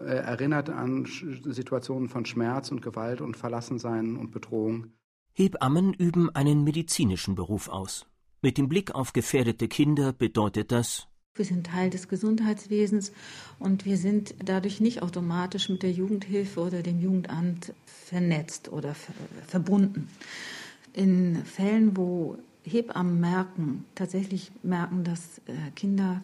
äh, 0.00 0.04
erinnert 0.04 0.70
an 0.70 1.06
Situationen 1.06 2.08
von 2.08 2.24
Schmerz 2.24 2.72
und 2.72 2.80
Gewalt 2.80 3.20
und 3.20 3.36
Verlassensein 3.36 4.16
und 4.16 4.32
Bedrohung. 4.32 4.86
Hebammen 5.34 5.92
üben 5.92 6.30
einen 6.30 6.64
medizinischen 6.64 7.34
Beruf 7.34 7.68
aus. 7.68 8.06
Mit 8.40 8.56
dem 8.56 8.68
Blick 8.68 8.94
auf 8.94 9.12
gefährdete 9.12 9.68
Kinder 9.68 10.12
bedeutet 10.12 10.72
das 10.72 11.06
wir 11.34 11.44
sind 11.46 11.66
Teil 11.66 11.88
des 11.88 12.08
Gesundheitswesens 12.08 13.12
und 13.58 13.86
wir 13.86 13.96
sind 13.96 14.34
dadurch 14.44 14.80
nicht 14.80 15.00
automatisch 15.02 15.70
mit 15.70 15.82
der 15.82 15.90
Jugendhilfe 15.90 16.60
oder 16.60 16.82
dem 16.82 17.00
Jugendamt 17.00 17.72
vernetzt 17.86 18.70
oder 18.70 18.94
verbunden. 19.46 20.08
In 20.92 21.42
Fällen, 21.44 21.96
wo 21.96 22.36
Hebammen 22.64 23.18
merken, 23.18 23.84
tatsächlich 23.94 24.52
merken, 24.62 25.04
dass 25.04 25.38
äh, 25.46 25.70
Kinder 25.74 26.22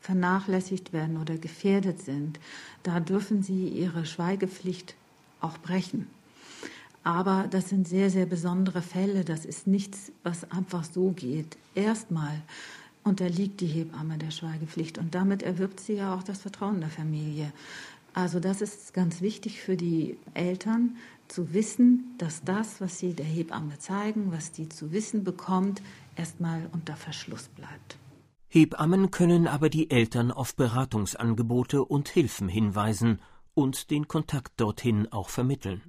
vernachlässigt 0.00 0.92
werden 0.92 1.16
oder 1.16 1.36
gefährdet 1.36 2.00
sind, 2.00 2.38
da 2.84 3.00
dürfen 3.00 3.42
sie 3.42 3.68
ihre 3.68 4.06
Schweigepflicht 4.06 4.94
auch 5.40 5.58
brechen. 5.58 6.06
Aber 7.02 7.48
das 7.50 7.70
sind 7.70 7.88
sehr, 7.88 8.08
sehr 8.08 8.24
besondere 8.24 8.82
Fälle. 8.82 9.24
Das 9.24 9.44
ist 9.44 9.66
nichts, 9.66 10.12
was 10.22 10.50
einfach 10.50 10.84
so 10.84 11.10
geht. 11.10 11.56
Erstmal 11.74 12.40
unterliegt 13.04 13.60
die 13.60 13.66
Hebamme 13.66 14.18
der 14.18 14.30
Schweigepflicht 14.30 14.98
und 14.98 15.14
damit 15.14 15.42
erwirbt 15.42 15.80
sie 15.80 15.94
ja 15.94 16.14
auch 16.14 16.22
das 16.22 16.40
Vertrauen 16.40 16.80
der 16.80 16.90
Familie. 16.90 17.52
Also 18.14 18.40
das 18.40 18.62
ist 18.62 18.94
ganz 18.94 19.20
wichtig 19.20 19.60
für 19.60 19.76
die 19.76 20.16
Eltern 20.34 20.96
zu 21.28 21.52
wissen, 21.52 22.14
dass 22.18 22.42
das, 22.44 22.80
was 22.80 22.98
sie 22.98 23.12
der 23.12 23.26
Hebamme 23.26 23.78
zeigen, 23.78 24.32
was 24.32 24.52
die 24.52 24.68
zu 24.68 24.92
wissen 24.92 25.24
bekommt, 25.24 25.82
erstmal 26.16 26.68
unter 26.72 26.96
Verschluss 26.96 27.48
bleibt. 27.48 27.98
Hebammen 28.48 29.10
können 29.10 29.48
aber 29.48 29.68
die 29.68 29.90
Eltern 29.90 30.30
auf 30.30 30.54
Beratungsangebote 30.54 31.84
und 31.84 32.08
Hilfen 32.08 32.48
hinweisen 32.48 33.20
und 33.52 33.90
den 33.90 34.06
Kontakt 34.06 34.60
dorthin 34.60 35.10
auch 35.10 35.28
vermitteln. 35.28 35.82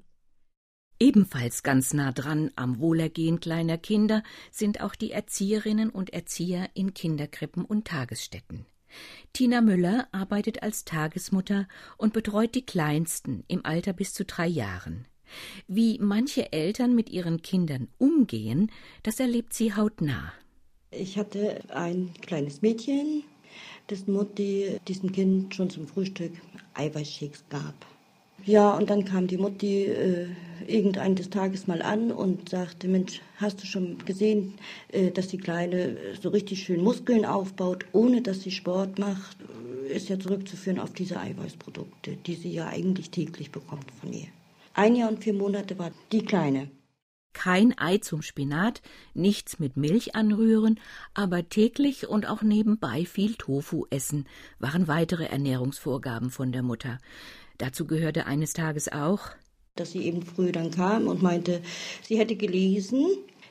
Ebenfalls 0.99 1.63
ganz 1.63 1.93
nah 1.93 2.11
dran 2.13 2.51
am 2.55 2.79
Wohlergehen 2.79 3.39
kleiner 3.41 3.77
Kinder 3.77 4.23
sind 4.51 4.81
auch 4.81 4.95
die 4.95 5.11
Erzieherinnen 5.11 5.89
und 5.89 6.13
Erzieher 6.13 6.69
in 6.73 6.93
Kinderkrippen 6.93 7.65
und 7.65 7.85
Tagesstätten. 7.85 8.65
Tina 9.33 9.59
Müller 9.59 10.07
arbeitet 10.13 10.63
als 10.63 10.85
Tagesmutter 10.85 11.67
und 11.97 12.13
betreut 12.13 12.55
die 12.55 12.65
Kleinsten 12.65 13.43
im 13.49 13.65
Alter 13.65 13.91
bis 13.91 14.13
zu 14.13 14.23
drei 14.23 14.47
Jahren. 14.47 15.05
Wie 15.67 15.97
manche 15.99 16.53
Eltern 16.53 16.95
mit 16.95 17.09
ihren 17.09 17.41
Kindern 17.41 17.89
umgehen, 17.97 18.71
das 19.03 19.19
erlebt 19.19 19.53
sie 19.53 19.73
hautnah. 19.73 20.31
Ich 20.91 21.17
hatte 21.17 21.61
ein 21.69 22.13
kleines 22.21 22.61
Mädchen, 22.61 23.23
dessen 23.89 24.13
Mutti 24.13 24.79
diesem 24.87 25.11
Kind 25.11 25.53
schon 25.53 25.69
zum 25.69 25.87
Frühstück 25.87 26.31
Eiweißshakes 26.73 27.43
gab. 27.49 27.73
Ja, 28.45 28.75
und 28.77 28.91
dann 28.91 29.05
kam 29.05 29.25
die 29.25 29.37
Mutti 29.37 29.85
äh, 29.85 30.27
irgendeines 30.67 31.31
Tages 31.31 31.65
mal 31.65 31.81
an 31.81 32.11
und 32.11 32.49
sagte, 32.49 32.87
Mensch, 32.87 33.21
hast 33.37 33.61
du 33.61 33.65
schon 33.65 33.97
gesehen, 34.05 34.53
äh, 34.89 35.09
dass 35.09 35.27
die 35.27 35.39
Kleine 35.39 35.97
so 36.21 36.29
richtig 36.29 36.63
schön 36.63 36.83
Muskeln 36.83 37.25
aufbaut, 37.25 37.85
ohne 37.91 38.21
dass 38.21 38.41
sie 38.41 38.51
Sport 38.51 38.99
macht? 38.99 39.37
Ist 39.89 40.09
ja 40.09 40.19
zurückzuführen 40.19 40.79
auf 40.79 40.93
diese 40.93 41.19
Eiweißprodukte, 41.19 42.17
die 42.25 42.35
sie 42.35 42.51
ja 42.51 42.67
eigentlich 42.67 43.09
täglich 43.09 43.51
bekommt 43.51 43.91
von 43.99 44.13
ihr. 44.13 44.27
Ein 44.75 44.95
Jahr 44.95 45.09
und 45.09 45.23
vier 45.23 45.33
Monate 45.33 45.79
war 45.79 45.91
die 46.11 46.23
Kleine. 46.23 46.69
Kein 47.33 47.77
Ei 47.77 47.97
zum 47.97 48.21
Spinat, 48.21 48.81
nichts 49.13 49.59
mit 49.59 49.75
Milch 49.75 50.15
anrühren, 50.15 50.79
aber 51.13 51.49
täglich 51.49 52.07
und 52.07 52.27
auch 52.27 52.41
nebenbei 52.41 53.05
viel 53.05 53.35
Tofu 53.35 53.85
essen, 53.89 54.25
waren 54.57 54.87
weitere 54.87 55.25
Ernährungsvorgaben 55.25 56.29
von 56.29 56.51
der 56.51 56.63
Mutter. 56.63 56.97
Dazu 57.57 57.85
gehörte 57.85 58.25
eines 58.25 58.53
Tages 58.53 58.91
auch, 58.91 59.29
dass 59.75 59.91
sie 59.91 60.03
eben 60.05 60.21
früh 60.23 60.51
dann 60.51 60.71
kam 60.71 61.07
und 61.07 61.21
meinte, 61.21 61.61
sie 62.01 62.17
hätte 62.17 62.35
gelesen, 62.35 63.05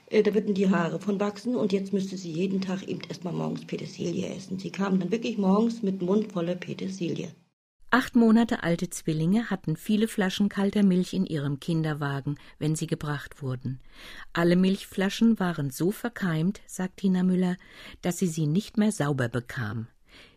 äh, 0.06 0.22
da 0.22 0.34
würden 0.34 0.54
die 0.54 0.70
Haare 0.70 0.98
von 0.98 1.20
wachsen 1.20 1.54
und 1.54 1.72
jetzt 1.72 1.92
müsste 1.92 2.16
sie 2.16 2.32
jeden 2.32 2.60
Tag 2.60 2.82
eben 2.88 3.00
erstmal 3.08 3.34
morgens 3.34 3.66
Petersilie 3.66 4.34
essen. 4.34 4.58
Sie 4.58 4.70
kam 4.70 4.98
dann 4.98 5.12
wirklich 5.12 5.38
morgens 5.38 5.82
mit 5.82 6.02
Mund 6.02 6.32
voller 6.32 6.54
Petersilie. 6.54 7.34
Acht 7.90 8.16
Monate 8.16 8.64
alte 8.64 8.90
Zwillinge 8.90 9.50
hatten 9.50 9.76
viele 9.76 10.08
Flaschen 10.08 10.48
kalter 10.48 10.82
Milch 10.82 11.12
in 11.12 11.26
ihrem 11.26 11.60
Kinderwagen, 11.60 12.38
wenn 12.58 12.74
sie 12.74 12.88
gebracht 12.88 13.40
wurden. 13.40 13.78
Alle 14.32 14.56
Milchflaschen 14.56 15.38
waren 15.38 15.70
so 15.70 15.92
verkeimt, 15.92 16.60
sagt 16.66 16.96
Tina 16.96 17.22
Müller, 17.22 17.56
dass 18.02 18.18
sie 18.18 18.26
sie 18.26 18.48
nicht 18.48 18.78
mehr 18.78 18.90
sauber 18.90 19.28
bekam. 19.28 19.86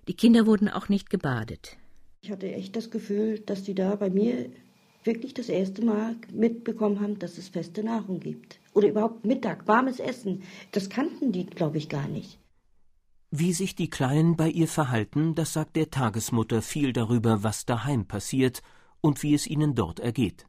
Die 0.08 0.14
Kinder 0.14 0.46
wurden 0.46 0.70
auch 0.70 0.88
nicht 0.88 1.10
gebadet. 1.10 1.78
Ich 2.22 2.32
hatte 2.32 2.52
echt 2.52 2.76
das 2.76 2.90
Gefühl, 2.92 3.40
dass 3.40 3.64
die 3.64 3.76
da 3.76 3.96
bei 3.96 4.10
mir 4.10 4.50
wirklich 5.04 5.34
das 5.34 5.50
erste 5.50 5.84
Mal 5.84 6.16
mitbekommen 6.32 7.00
haben, 7.00 7.20
dass 7.20 7.38
es 7.38 7.48
feste 7.48 7.84
Nahrung 7.84 8.20
gibt. 8.20 8.60
Oder 8.74 8.90
überhaupt 8.90 9.26
Mittag, 9.26 9.68
warmes 9.68 10.00
Essen. 10.00 10.44
Das 10.72 10.90
kannten 10.90 11.32
die, 11.32 11.46
glaube 11.46 11.78
ich, 11.78 11.90
gar 11.90 12.08
nicht. 12.08 12.40
Wie 13.32 13.54
sich 13.54 13.76
die 13.76 13.90
Kleinen 13.90 14.36
bei 14.36 14.50
ihr 14.50 14.68
verhalten, 14.68 15.36
das 15.36 15.54
sagt 15.54 15.76
der 15.76 15.90
Tagesmutter 15.90 16.62
viel 16.62 16.94
darüber, 16.94 17.44
was 17.44 17.66
daheim 17.66 18.06
passiert 18.06 18.62
und 19.02 19.24
wie 19.24 19.34
es 19.34 19.48
ihnen 19.48 19.76
dort 19.76 20.00
ergeht. 20.00 20.46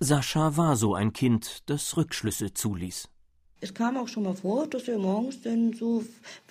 Sascha 0.00 0.56
war 0.56 0.76
so 0.76 0.94
ein 0.94 1.12
Kind, 1.12 1.62
das 1.66 1.96
Rückschlüsse 1.96 2.52
zuließ. 2.52 3.08
Es 3.60 3.72
kam 3.72 3.96
auch 3.96 4.08
schon 4.08 4.24
mal 4.24 4.34
vor, 4.34 4.66
dass 4.66 4.86
er 4.86 4.98
morgens 4.98 5.40
dann 5.40 5.72
so, 5.72 6.04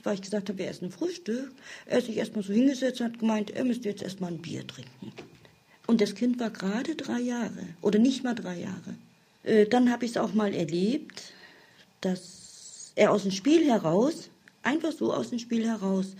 weil 0.03 0.15
ich 0.15 0.21
gesagt 0.21 0.49
habe, 0.49 0.57
wir 0.57 0.67
essen 0.67 0.91
Frühstück, 0.91 1.51
er 1.85 2.01
sich 2.01 2.17
erstmal 2.17 2.43
so 2.43 2.51
hingesetzt 2.51 2.99
hat 2.99 3.19
gemeint, 3.19 3.51
er 3.51 3.63
müsste 3.63 3.89
jetzt 3.89 4.01
erstmal 4.01 4.31
ein 4.31 4.41
Bier 4.41 4.65
trinken. 4.65 5.13
Und 5.87 6.01
das 6.01 6.15
Kind 6.15 6.39
war 6.39 6.49
gerade 6.49 6.95
drei 6.95 7.19
Jahre 7.19 7.67
oder 7.81 7.99
nicht 7.99 8.23
mal 8.23 8.33
drei 8.33 8.59
Jahre. 8.59 8.95
Äh, 9.43 9.67
dann 9.67 9.91
habe 9.91 10.05
ich 10.05 10.11
es 10.11 10.17
auch 10.17 10.33
mal 10.33 10.53
erlebt, 10.53 11.33
dass 12.01 12.91
er 12.95 13.11
aus 13.11 13.21
dem 13.21 13.31
Spiel 13.31 13.65
heraus, 13.69 14.29
einfach 14.63 14.91
so 14.91 15.13
aus 15.13 15.29
dem 15.29 15.39
Spiel 15.39 15.67
heraus, 15.67 16.15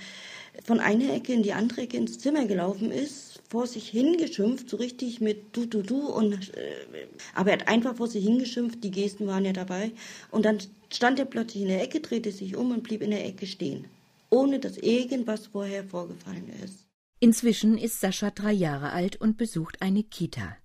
von 0.64 0.80
einer 0.80 1.14
Ecke 1.14 1.34
in 1.34 1.44
die 1.44 1.54
andere 1.54 1.82
Ecke 1.82 1.98
ins 1.98 2.20
Zimmer 2.20 2.46
gelaufen 2.46 2.92
ist, 2.92 3.25
vor 3.50 3.68
sich 3.68 3.90
hingeschimpft, 3.90 4.70
so 4.70 4.78
richtig 4.78 5.22
mit 5.22 5.56
du, 5.56 5.66
du, 5.66 5.82
du. 5.82 6.08
Und, 6.08 6.54
äh, 6.56 7.08
aber 7.34 7.52
er 7.52 7.60
hat 7.60 7.68
einfach 7.68 7.96
vor 7.96 8.08
sich 8.08 8.24
hingeschimpft, 8.24 8.84
die 8.84 8.92
Gesten 8.92 9.28
waren 9.28 9.46
ja 9.46 9.54
dabei. 9.54 9.92
Und 10.32 10.46
dann 10.46 10.60
stand 10.92 11.20
er 11.20 11.26
plötzlich 11.26 11.64
in 11.64 11.70
der 11.70 11.84
Ecke, 11.84 12.00
drehte 12.00 12.32
sich 12.32 12.56
um 12.56 12.72
und 12.72 12.84
blieb 12.84 13.02
in 13.02 13.12
der 13.12 13.26
Ecke 13.26 13.48
stehen, 13.48 13.86
ohne 14.30 14.60
dass 14.60 14.78
irgendwas 14.78 15.48
vorher 15.48 15.84
vorgefallen 15.84 16.52
ist. 16.64 16.86
Inzwischen 17.20 17.78
ist 17.78 18.02
Sascha 18.02 18.32
drei 18.32 18.52
Jahre 18.52 18.92
alt 18.92 19.16
und 19.20 19.38
besucht 19.38 19.82
eine 19.82 20.04
Kita. 20.04 20.58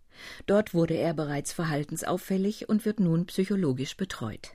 Dort 0.47 0.75
wurde 0.75 0.95
er 0.95 1.15
bereits 1.15 1.53
verhaltensauffällig 1.53 2.69
und 2.69 2.85
wird 2.85 3.01
nun 3.01 3.27
psychologisch 3.27 3.97
betreut. 3.97 4.51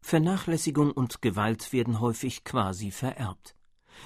Vernachlässigung 0.00 0.92
und 0.92 1.20
Gewalt 1.20 1.72
werden 1.72 2.00
häufig 2.00 2.44
quasi 2.44 2.90
vererbt. 2.90 3.56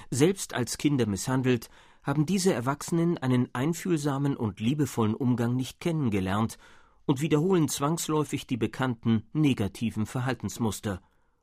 Selbst 0.09 0.53
als 0.53 0.77
Kinder 0.77 1.05
misshandelt, 1.05 1.69
haben 2.03 2.25
diese 2.25 2.53
Erwachsenen 2.53 3.17
einen 3.17 3.53
einfühlsamen 3.53 4.35
und 4.35 4.59
liebevollen 4.59 5.15
Umgang 5.15 5.55
nicht 5.55 5.79
kennengelernt 5.79 6.57
und 7.05 7.21
wiederholen 7.21 7.67
zwangsläufig 7.67 8.47
die 8.47 8.57
bekannten 8.57 9.23
negativen 9.33 10.05
Verhaltensmuster 10.05 11.01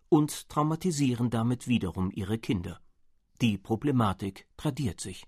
und 0.08 0.48
traumatisieren 0.48 1.30
damit 1.30 1.68
wiederum 1.68 2.10
ihre 2.12 2.38
Kinder. 2.38 2.80
Die 3.40 3.58
Problematik 3.58 4.46
tradiert 4.56 5.00
sich. 5.00 5.24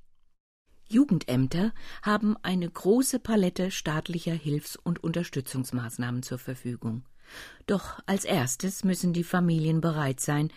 Jugendämter 0.89 1.73
haben 2.03 2.37
eine 2.43 2.69
große 2.69 3.21
Palette 3.21 3.71
staatlicher 3.71 4.33
Hilfs- 4.33 4.75
und 4.75 5.05
Unterstützungsmaßnahmen 5.05 6.25
zur 6.25 6.39
Verfügung. 6.39 7.05
Doch 7.67 8.01
als 8.07 8.25
erstes 8.25 8.83
müssen 8.83 9.13
die 9.13 9.23
Familien 9.23 9.81
bereit 9.81 10.19
sein, 10.19 10.51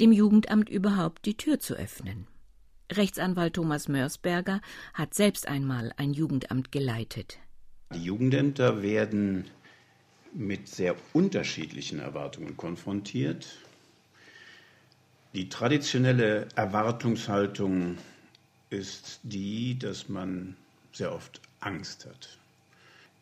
dem 0.00 0.10
Jugendamt 0.10 0.68
überhaupt 0.68 1.24
die 1.24 1.36
Tür 1.36 1.60
zu 1.60 1.74
öffnen. 1.74 2.26
Rechtsanwalt 2.92 3.54
Thomas 3.54 3.88
Mörsberger 3.88 4.60
hat 4.94 5.14
selbst 5.14 5.48
einmal 5.48 5.92
ein 5.96 6.12
Jugendamt 6.12 6.70
geleitet. 6.70 7.38
Die 7.94 8.04
Jugendämter 8.04 8.82
werden 8.82 9.44
mit 10.32 10.68
sehr 10.68 10.94
unterschiedlichen 11.12 11.98
Erwartungen 11.98 12.56
konfrontiert. 12.56 13.46
Die 15.34 15.48
traditionelle 15.48 16.48
Erwartungshaltung 16.54 17.98
ist 18.70 19.20
die, 19.22 19.78
dass 19.78 20.08
man 20.08 20.56
sehr 20.92 21.12
oft 21.12 21.40
Angst 21.60 22.06
hat. 22.06 22.38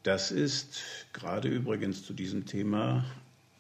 Das 0.03 0.31
ist 0.31 0.83
gerade 1.13 1.49
übrigens 1.49 2.05
zu 2.05 2.13
diesem 2.13 2.45
Thema 2.47 3.05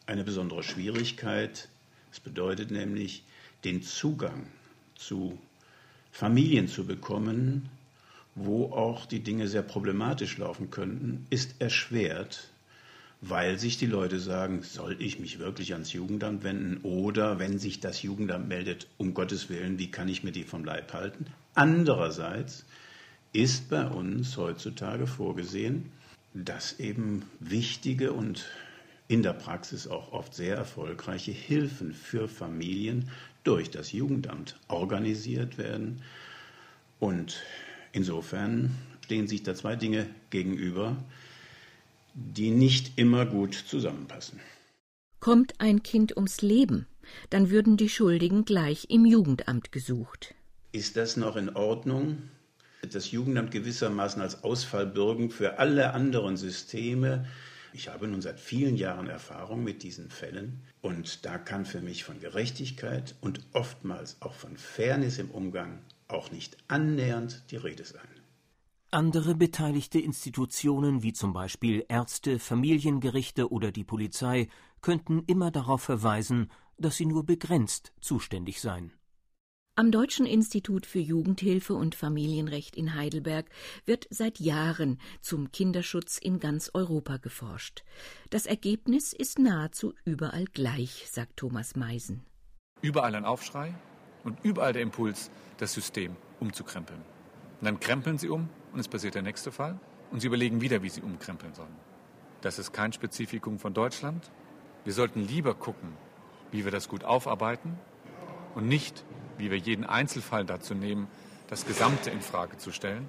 eine 0.06 0.24
besondere 0.24 0.62
Schwierigkeit. 0.62 1.68
Es 2.12 2.20
bedeutet 2.20 2.70
nämlich, 2.70 3.24
den 3.64 3.82
Zugang 3.82 4.46
zu 4.94 5.38
Familien 6.14 6.68
zu 6.68 6.86
bekommen, 6.86 7.68
wo 8.36 8.66
auch 8.66 9.04
die 9.04 9.18
Dinge 9.18 9.48
sehr 9.48 9.62
problematisch 9.62 10.38
laufen 10.38 10.70
könnten, 10.70 11.26
ist 11.28 11.56
erschwert, 11.58 12.50
weil 13.20 13.58
sich 13.58 13.78
die 13.78 13.86
Leute 13.86 14.20
sagen, 14.20 14.62
soll 14.62 14.94
ich 15.00 15.18
mich 15.18 15.40
wirklich 15.40 15.72
ans 15.72 15.92
Jugendamt 15.92 16.44
wenden 16.44 16.78
oder 16.84 17.40
wenn 17.40 17.58
sich 17.58 17.80
das 17.80 18.00
Jugendamt 18.02 18.46
meldet, 18.46 18.86
um 18.96 19.12
Gottes 19.12 19.50
Willen, 19.50 19.80
wie 19.80 19.90
kann 19.90 20.08
ich 20.08 20.22
mir 20.22 20.30
die 20.30 20.44
vom 20.44 20.64
Leib 20.64 20.92
halten? 20.92 21.26
Andererseits 21.56 22.64
ist 23.32 23.68
bei 23.68 23.84
uns 23.84 24.36
heutzutage 24.36 25.08
vorgesehen, 25.08 25.90
dass 26.32 26.78
eben 26.78 27.22
wichtige 27.40 28.12
und 28.12 28.46
in 29.08 29.24
der 29.24 29.32
Praxis 29.32 29.88
auch 29.88 30.12
oft 30.12 30.32
sehr 30.32 30.54
erfolgreiche 30.54 31.32
Hilfen 31.32 31.92
für 31.92 32.28
Familien 32.28 33.10
durch 33.44 33.70
das 33.70 33.92
Jugendamt 33.92 34.58
organisiert 34.68 35.58
werden. 35.58 36.02
Und 36.98 37.42
insofern 37.92 38.74
stehen 39.04 39.28
sich 39.28 39.42
da 39.42 39.54
zwei 39.54 39.76
Dinge 39.76 40.06
gegenüber, 40.30 40.96
die 42.14 42.50
nicht 42.50 42.98
immer 42.98 43.26
gut 43.26 43.54
zusammenpassen. 43.54 44.40
Kommt 45.20 45.54
ein 45.58 45.82
Kind 45.82 46.16
ums 46.16 46.42
Leben, 46.42 46.86
dann 47.30 47.50
würden 47.50 47.76
die 47.76 47.88
Schuldigen 47.88 48.44
gleich 48.44 48.86
im 48.88 49.04
Jugendamt 49.06 49.72
gesucht. 49.72 50.34
Ist 50.72 50.96
das 50.96 51.16
noch 51.16 51.36
in 51.36 51.50
Ordnung? 51.50 52.18
Das 52.92 53.10
Jugendamt 53.10 53.50
gewissermaßen 53.50 54.20
als 54.20 54.44
Ausfallbürgen 54.44 55.30
für 55.30 55.58
alle 55.58 55.94
anderen 55.94 56.36
Systeme. 56.36 57.26
Ich 57.74 57.88
habe 57.88 58.06
nun 58.06 58.22
seit 58.22 58.38
vielen 58.38 58.76
Jahren 58.76 59.08
Erfahrung 59.08 59.64
mit 59.64 59.82
diesen 59.82 60.08
Fällen 60.08 60.62
und 60.80 61.24
da 61.24 61.38
kann 61.38 61.66
für 61.66 61.80
mich 61.80 62.04
von 62.04 62.20
Gerechtigkeit 62.20 63.16
und 63.20 63.40
oftmals 63.52 64.22
auch 64.22 64.34
von 64.34 64.56
Fairness 64.56 65.18
im 65.18 65.28
Umgang 65.32 65.80
auch 66.06 66.30
nicht 66.30 66.56
annähernd 66.68 67.42
die 67.50 67.56
Rede 67.56 67.84
sein. 67.84 68.06
Andere 68.92 69.34
beteiligte 69.34 69.98
Institutionen 69.98 71.02
wie 71.02 71.14
zum 71.14 71.32
Beispiel 71.32 71.84
Ärzte, 71.88 72.38
Familiengerichte 72.38 73.50
oder 73.50 73.72
die 73.72 73.82
Polizei 73.82 74.46
könnten 74.80 75.24
immer 75.26 75.50
darauf 75.50 75.82
verweisen, 75.82 76.52
dass 76.78 76.94
sie 76.94 77.06
nur 77.06 77.26
begrenzt 77.26 77.92
zuständig 78.00 78.60
seien. 78.60 78.92
Am 79.76 79.90
Deutschen 79.90 80.24
Institut 80.24 80.86
für 80.86 81.00
Jugendhilfe 81.00 81.74
und 81.74 81.96
Familienrecht 81.96 82.76
in 82.76 82.94
Heidelberg 82.94 83.46
wird 83.84 84.06
seit 84.08 84.38
Jahren 84.38 85.00
zum 85.20 85.50
Kinderschutz 85.50 86.16
in 86.16 86.38
ganz 86.38 86.70
Europa 86.74 87.16
geforscht. 87.16 87.82
Das 88.30 88.46
Ergebnis 88.46 89.12
ist 89.12 89.40
nahezu 89.40 89.92
überall 90.04 90.44
gleich, 90.44 91.08
sagt 91.10 91.38
Thomas 91.38 91.74
Meisen. 91.74 92.24
Überall 92.82 93.16
ein 93.16 93.24
Aufschrei 93.24 93.74
und 94.22 94.38
überall 94.44 94.72
der 94.72 94.82
Impuls, 94.82 95.32
das 95.56 95.72
System 95.72 96.14
umzukrempeln. 96.38 97.00
Und 97.58 97.64
dann 97.64 97.80
krempeln 97.80 98.16
sie 98.16 98.28
um 98.28 98.48
und 98.72 98.78
es 98.78 98.86
passiert 98.86 99.16
der 99.16 99.22
nächste 99.22 99.50
Fall 99.50 99.80
und 100.12 100.20
sie 100.20 100.28
überlegen 100.28 100.60
wieder, 100.60 100.84
wie 100.84 100.88
sie 100.88 101.02
umkrempeln 101.02 101.52
sollen. 101.54 101.74
Das 102.42 102.60
ist 102.60 102.72
kein 102.72 102.92
Spezifikum 102.92 103.58
von 103.58 103.74
Deutschland. 103.74 104.30
Wir 104.84 104.92
sollten 104.92 105.26
lieber 105.26 105.56
gucken, 105.56 105.94
wie 106.52 106.64
wir 106.64 106.70
das 106.70 106.88
gut 106.88 107.02
aufarbeiten, 107.02 107.76
und 108.54 108.68
nicht, 108.68 109.04
wie 109.38 109.50
wir 109.50 109.58
jeden 109.58 109.84
Einzelfall 109.84 110.44
dazu 110.44 110.74
nehmen, 110.74 111.08
das 111.48 111.66
Gesamte 111.66 112.10
in 112.10 112.20
Frage 112.20 112.58
zu 112.58 112.72
stellen. 112.72 113.08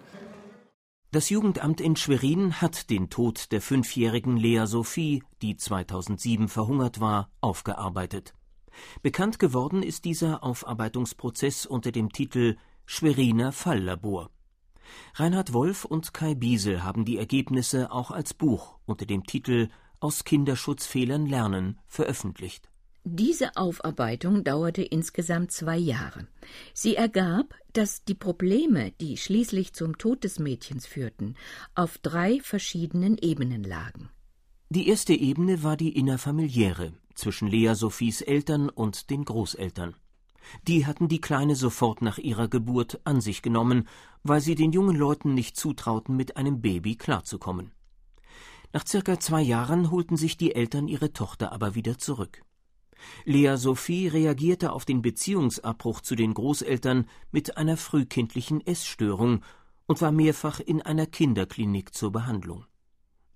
Das 1.11 1.29
Jugendamt 1.29 1.79
in 1.79 1.95
Schwerin 1.95 2.59
hat 2.59 2.89
den 2.89 3.09
Tod 3.09 3.51
der 3.53 3.61
fünfjährigen 3.61 4.35
Lea 4.35 4.65
Sophie, 4.65 5.23
die 5.41 5.55
2007 5.55 6.49
verhungert 6.49 6.99
war, 6.99 7.29
aufgearbeitet. 7.39 8.33
Bekannt 9.01 9.39
geworden 9.39 9.81
ist 9.81 10.03
dieser 10.03 10.43
Aufarbeitungsprozess 10.43 11.65
unter 11.65 11.93
dem 11.93 12.11
Titel 12.11 12.57
Schweriner 12.85 13.53
Falllabor. 13.53 14.29
Reinhard 15.15 15.53
Wolf 15.53 15.85
und 15.85 16.13
Kai 16.13 16.35
Biesel 16.35 16.83
haben 16.83 17.05
die 17.05 17.17
Ergebnisse 17.17 17.91
auch 17.91 18.11
als 18.11 18.33
Buch 18.33 18.77
unter 18.85 19.05
dem 19.05 19.23
Titel 19.23 19.69
Aus 19.99 20.25
Kinderschutzfehlern 20.25 21.25
lernen 21.25 21.79
veröffentlicht. 21.87 22.69
Diese 23.07 23.55
Aufarbeitung 23.55 24.43
dauerte 24.43 24.81
insgesamt 24.81 25.51
zwei 25.51 25.77
Jahre. 25.77 26.25
Sie 26.73 26.95
ergab, 26.95 27.53
dass 27.71 28.03
die 28.03 28.15
Probleme, 28.15 28.93
die 28.99 29.17
schließlich 29.17 29.73
zum 29.73 29.99
Tod 29.99 30.23
des 30.23 30.39
Mädchens 30.39 30.87
führten, 30.87 31.35
auf 31.75 31.99
drei 31.99 32.39
verschiedenen 32.41 33.19
Ebenen 33.19 33.63
lagen. 33.63 34.09
Die 34.69 34.89
erste 34.89 35.13
Ebene 35.13 35.61
war 35.61 35.77
die 35.77 35.95
innerfamiliäre 35.95 36.93
zwischen 37.13 37.47
Lea 37.47 37.75
Sophies 37.75 38.21
Eltern 38.21 38.69
und 38.69 39.11
den 39.11 39.23
Großeltern. 39.23 39.95
Die 40.67 40.87
hatten 40.87 41.07
die 41.07 41.21
Kleine 41.21 41.55
sofort 41.55 42.01
nach 42.01 42.17
ihrer 42.17 42.47
Geburt 42.47 43.01
an 43.03 43.21
sich 43.21 43.43
genommen, 43.43 43.87
weil 44.23 44.41
sie 44.41 44.55
den 44.55 44.71
jungen 44.71 44.95
Leuten 44.95 45.35
nicht 45.35 45.57
zutrauten, 45.57 46.15
mit 46.15 46.37
einem 46.37 46.59
Baby 46.59 46.95
klarzukommen. 46.95 47.71
Nach 48.73 48.85
circa 48.85 49.19
zwei 49.19 49.43
Jahren 49.43 49.91
holten 49.91 50.17
sich 50.17 50.37
die 50.37 50.55
Eltern 50.55 50.87
ihre 50.87 51.13
Tochter 51.13 51.51
aber 51.51 51.75
wieder 51.75 51.99
zurück. 51.99 52.41
Lea 53.25 53.55
Sophie 53.57 54.07
reagierte 54.07 54.71
auf 54.71 54.85
den 54.85 55.01
Beziehungsabbruch 55.01 56.01
zu 56.01 56.15
den 56.15 56.33
Großeltern 56.33 57.07
mit 57.31 57.57
einer 57.57 57.77
frühkindlichen 57.77 58.65
Essstörung 58.65 59.43
und 59.85 60.01
war 60.01 60.11
mehrfach 60.11 60.59
in 60.59 60.81
einer 60.81 61.05
Kinderklinik 61.05 61.93
zur 61.93 62.11
Behandlung. 62.11 62.65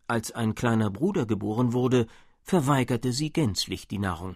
Als 0.07 0.31
ein 0.31 0.55
kleiner 0.55 0.89
Bruder 0.89 1.25
geboren 1.25 1.73
wurde, 1.73 2.07
verweigerte 2.41 3.13
sie 3.13 3.31
gänzlich 3.31 3.87
die 3.87 3.99
Nahrung. 3.99 4.35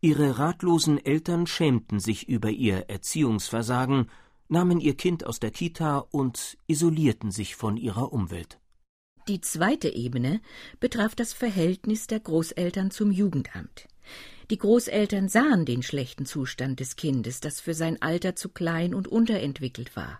Ihre 0.00 0.38
ratlosen 0.38 0.98
Eltern 1.04 1.46
schämten 1.46 2.00
sich 2.00 2.28
über 2.28 2.50
ihr 2.50 2.88
Erziehungsversagen, 2.88 4.10
nahmen 4.48 4.80
ihr 4.80 4.96
Kind 4.96 5.24
aus 5.24 5.38
der 5.38 5.50
Kita 5.50 5.98
und 5.98 6.58
isolierten 6.66 7.30
sich 7.30 7.54
von 7.54 7.76
ihrer 7.76 8.12
Umwelt. 8.12 8.58
Die 9.28 9.40
zweite 9.40 9.88
Ebene 9.88 10.40
betraf 10.80 11.14
das 11.14 11.32
Verhältnis 11.32 12.08
der 12.08 12.18
Großeltern 12.18 12.90
zum 12.90 13.12
Jugendamt. 13.12 13.86
Die 14.50 14.58
Großeltern 14.58 15.28
sahen 15.28 15.64
den 15.64 15.82
schlechten 15.82 16.26
Zustand 16.26 16.80
des 16.80 16.96
Kindes, 16.96 17.40
das 17.40 17.60
für 17.60 17.74
sein 17.74 18.02
Alter 18.02 18.36
zu 18.36 18.50
klein 18.50 18.94
und 18.94 19.08
unterentwickelt 19.08 19.96
war. 19.96 20.18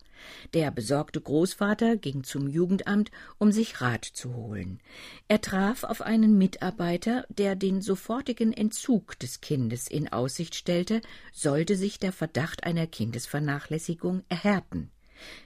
Der 0.55 0.71
besorgte 0.71 1.21
Großvater 1.21 1.97
ging 1.97 2.25
zum 2.25 2.49
Jugendamt, 2.49 3.11
um 3.39 3.53
sich 3.53 3.81
Rat 3.81 4.05
zu 4.05 4.35
holen. 4.35 4.81
Er 5.29 5.41
traf 5.41 5.85
auf 5.85 6.01
einen 6.01 6.39
Mitarbeiter, 6.39 7.27
der 7.29 7.57
den 7.57 7.83
sofortigen 7.83 8.53
Entzug 8.53 9.19
des 9.19 9.41
Kindes 9.41 9.89
in 9.89 10.11
Aussicht 10.11 10.55
stellte, 10.55 11.03
sollte 11.33 11.77
sich 11.77 11.99
der 11.99 12.13
Verdacht 12.13 12.65
einer 12.65 12.87
Kindesvernachlässigung 12.87 14.23
erhärten. 14.29 14.91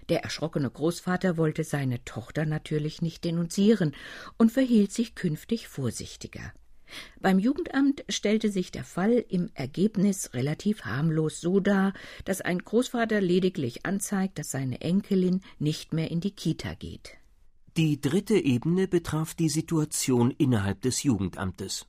Der 0.09 0.23
erschrockene 0.23 0.71
Großvater 0.71 1.37
wollte 1.37 1.64
seine 1.64 2.05
Tochter 2.05 2.47
natürlich 2.47 3.02
nicht 3.02 3.25
denunzieren 3.25 3.95
und 4.38 4.52
verhielt 4.52 4.93
sich 4.93 5.14
künftig 5.14 5.69
vorsichtiger. 5.69 6.52
Beim 7.21 7.38
Jugendamt 7.38 8.05
stellte 8.09 8.50
sich 8.50 8.71
der 8.71 8.85
Fall 8.85 9.25
im 9.28 9.50
Ergebnis 9.55 10.35
relativ 10.35 10.83
harmlos 10.83 11.40
so 11.40 11.61
dar, 11.61 11.92
dass 12.25 12.40
ein 12.40 12.59
Großvater 12.59 13.20
lediglich 13.20 13.85
anzeigt, 13.87 14.38
dass 14.38 14.51
seine 14.51 14.81
Enkelin 14.81 15.40
nicht 15.59 15.92
mehr 15.92 16.11
in 16.11 16.20
die 16.20 16.31
Kita 16.31 16.75
geht. 16.75 17.16
Die 17.77 18.01
dritte 18.01 18.37
Ebene 18.38 18.88
betraf 18.88 19.35
die 19.35 19.51
Situation 19.51 20.31
innerhalb 20.31 20.81
des 20.81 21.03
Jugendamtes. 21.03 21.87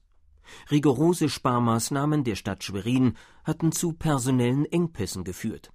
Rigorose 0.71 1.29
Sparmaßnahmen 1.29 2.23
der 2.23 2.36
Stadt 2.36 2.63
Schwerin 2.63 3.15
hatten 3.43 3.71
zu 3.71 3.93
personellen 3.93 4.65
Engpässen 4.65 5.23
geführt. 5.23 5.71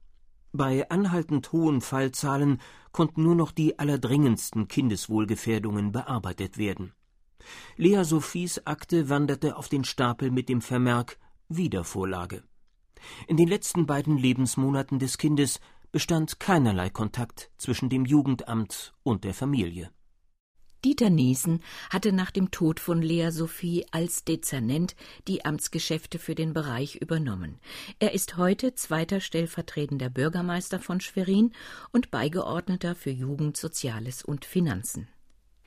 Bei 0.53 0.91
anhaltend 0.91 1.53
hohen 1.53 1.81
Fallzahlen 1.81 2.61
konnten 2.91 3.23
nur 3.23 3.35
noch 3.35 3.53
die 3.53 3.79
allerdringendsten 3.79 4.69
Kindeswohlgefährdungen 4.69 5.93
bearbeitet 5.93 6.59
werden. 6.59 6.93
Lea 7.77 8.05
Sophies 8.05 8.67
Akte 8.67 9.09
wanderte 9.09 9.57
auf 9.57 9.69
den 9.69 9.85
Stapel 9.85 10.31
mit 10.31 10.49
dem 10.49 10.61
Vermerk 10.61 11.19
Wiedervorlage. 11.49 12.43
In 13.27 13.37
den 13.37 13.49
letzten 13.49 13.87
beiden 13.87 14.17
Lebensmonaten 14.17 14.99
des 14.99 15.19
Kindes 15.19 15.61
bestand 15.91 16.41
keinerlei 16.41 16.91
Kontakt 16.91 17.51
zwischen 17.59 17.89
dem 17.89 18.05
Jugendamt 18.05 18.95
und 19.03 19.25
der 19.25 19.35
Familie. 19.35 19.91
Dieter 20.85 21.11
Niesen 21.11 21.61
hatte 21.91 22.11
nach 22.11 22.33
dem 22.33 22.51
Tod 22.51 22.81
von 22.81 23.03
Lea 23.03 23.31
Sophie 23.31 23.87
als 23.93 24.25
Dezernent 24.25 24.97
die 25.29 25.45
Amtsgeschäfte 25.45 26.19
für 26.19 26.35
den 26.35 26.55
Bereich 26.55 26.97
übernommen. 26.97 27.61
Er 28.01 28.15
ist 28.15 28.37
heute 28.37 28.75
zweiter 28.75 29.21
stellvertretender 29.21 30.11
Bürgermeister 30.11 30.81
von 30.81 31.01
Schwerin 31.01 31.53
und 31.93 32.11
Beigeordneter 32.11 32.97
für 32.97 33.11
Jugend, 33.11 33.57
Soziales 33.57 34.25
und 34.25 34.45
Finanzen. 34.45 35.07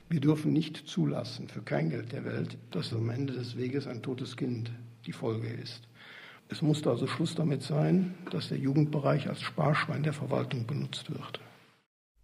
Wir 0.08 0.20
dürfen 0.20 0.54
nicht 0.54 0.88
zulassen, 0.88 1.48
für 1.48 1.62
kein 1.62 1.90
Geld 1.90 2.12
der 2.12 2.26
Welt, 2.26 2.58
dass 2.72 2.94
am 2.94 3.10
Ende 3.10 3.34
des 3.34 3.58
Weges 3.58 3.88
ein 3.88 4.04
totes 4.04 4.38
Kind 4.38 4.72
die 5.06 5.12
Folge 5.12 5.48
ist. 5.48 5.82
Es 6.48 6.62
musste 6.62 6.92
also 6.92 7.08
Schluss 7.08 7.34
damit 7.34 7.64
sein, 7.64 8.14
dass 8.30 8.50
der 8.50 8.60
Jugendbereich 8.60 9.28
als 9.28 9.42
Sparschwein 9.42 10.04
der 10.04 10.14
Verwaltung 10.14 10.68
benutzt 10.68 11.10
wird. 11.10 11.40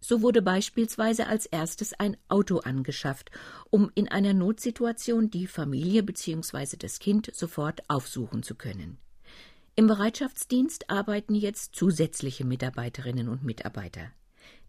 So 0.00 0.22
wurde 0.22 0.42
beispielsweise 0.42 1.26
als 1.26 1.46
erstes 1.46 1.92
ein 1.94 2.16
Auto 2.28 2.58
angeschafft, 2.58 3.30
um 3.70 3.90
in 3.94 4.08
einer 4.08 4.34
Notsituation 4.34 5.30
die 5.30 5.46
Familie 5.46 6.02
bzw. 6.02 6.76
das 6.76 6.98
Kind 6.98 7.30
sofort 7.34 7.82
aufsuchen 7.88 8.42
zu 8.42 8.54
können. 8.54 8.98
Im 9.74 9.86
Bereitschaftsdienst 9.86 10.90
arbeiten 10.90 11.34
jetzt 11.34 11.74
zusätzliche 11.74 12.44
Mitarbeiterinnen 12.44 13.28
und 13.28 13.42
Mitarbeiter. 13.44 14.10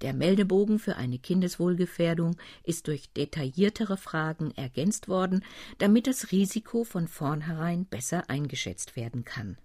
Der 0.01 0.13
Meldebogen 0.13 0.79
für 0.79 0.95
eine 0.95 1.19
Kindeswohlgefährdung 1.19 2.35
ist 2.63 2.87
durch 2.87 3.11
detailliertere 3.13 3.97
Fragen 3.97 4.51
ergänzt 4.51 5.07
worden, 5.07 5.43
damit 5.77 6.07
das 6.07 6.31
Risiko 6.31 6.83
von 6.83 7.07
vornherein 7.07 7.85
besser 7.85 8.29
eingeschätzt 8.29 8.95
werden 8.95 9.23
kann. 9.23 9.57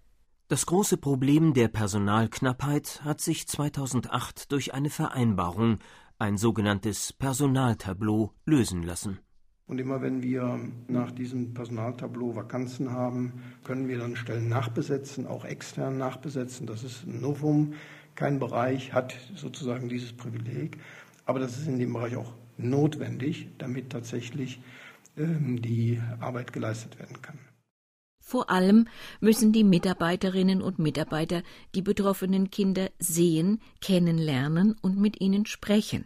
Das 0.48 0.64
große 0.64 0.96
Problem 0.96 1.52
der 1.52 1.68
Personalknappheit 1.68 3.02
hat 3.04 3.20
sich 3.20 3.46
2008 3.46 4.50
durch 4.50 4.72
eine 4.72 4.88
Vereinbarung, 4.88 5.78
ein 6.18 6.38
sogenanntes 6.38 7.12
Personaltableau, 7.12 8.32
lösen 8.46 8.82
lassen. 8.82 9.18
Und 9.68 9.78
immer 9.78 10.00
wenn 10.00 10.22
wir 10.22 10.58
nach 10.88 11.12
diesem 11.12 11.52
Personaltableau 11.52 12.34
Vakanzen 12.34 12.90
haben, 12.90 13.34
können 13.64 13.86
wir 13.86 13.98
dann 13.98 14.16
Stellen 14.16 14.48
nachbesetzen, 14.48 15.26
auch 15.26 15.44
extern 15.44 15.98
nachbesetzen. 15.98 16.66
Das 16.66 16.82
ist 16.82 17.06
ein 17.06 17.20
Novum. 17.20 17.74
Kein 18.18 18.40
Bereich 18.40 18.92
hat 18.92 19.14
sozusagen 19.36 19.88
dieses 19.88 20.12
Privileg, 20.12 20.78
aber 21.24 21.38
das 21.38 21.56
ist 21.56 21.68
in 21.68 21.78
dem 21.78 21.92
Bereich 21.92 22.16
auch 22.16 22.32
notwendig, 22.56 23.46
damit 23.58 23.90
tatsächlich 23.90 24.58
ähm, 25.16 25.62
die 25.62 26.02
Arbeit 26.18 26.52
geleistet 26.52 26.98
werden 26.98 27.22
kann. 27.22 27.38
Vor 28.20 28.50
allem 28.50 28.88
müssen 29.20 29.52
die 29.52 29.62
Mitarbeiterinnen 29.62 30.62
und 30.62 30.80
Mitarbeiter 30.80 31.44
die 31.76 31.82
betroffenen 31.82 32.50
Kinder 32.50 32.90
sehen, 32.98 33.60
kennenlernen 33.80 34.74
und 34.82 34.98
mit 34.98 35.20
ihnen 35.20 35.46
sprechen. 35.46 36.04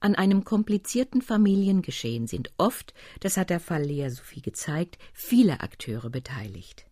An 0.00 0.14
einem 0.14 0.44
komplizierten 0.44 1.20
Familiengeschehen 1.20 2.28
sind 2.28 2.50
oft, 2.56 2.94
das 3.20 3.36
hat 3.36 3.50
der 3.50 3.60
Fall 3.60 3.82
Lea 3.82 4.08
Sophie 4.08 4.40
gezeigt, 4.40 4.96
viele 5.12 5.60
Akteure 5.60 6.08
beteiligt. 6.08 6.86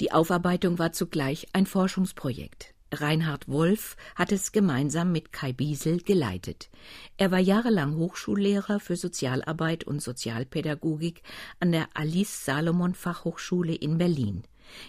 Die 0.00 0.12
Aufarbeitung 0.12 0.78
war 0.78 0.92
zugleich 0.92 1.48
ein 1.52 1.66
Forschungsprojekt. 1.66 2.72
Reinhard 2.92 3.48
Wolf 3.48 3.96
hat 4.14 4.32
es 4.32 4.52
gemeinsam 4.52 5.12
mit 5.12 5.32
Kai 5.32 5.52
Biesel 5.52 5.98
geleitet. 5.98 6.70
Er 7.16 7.30
war 7.30 7.38
jahrelang 7.38 7.96
Hochschullehrer 7.96 8.80
für 8.80 8.96
Sozialarbeit 8.96 9.84
und 9.84 10.00
Sozialpädagogik 10.00 11.22
an 11.60 11.72
der 11.72 11.88
Alice 11.94 12.44
Salomon 12.44 12.94
Fachhochschule 12.94 13.74
in 13.74 13.98
Berlin. 13.98 14.44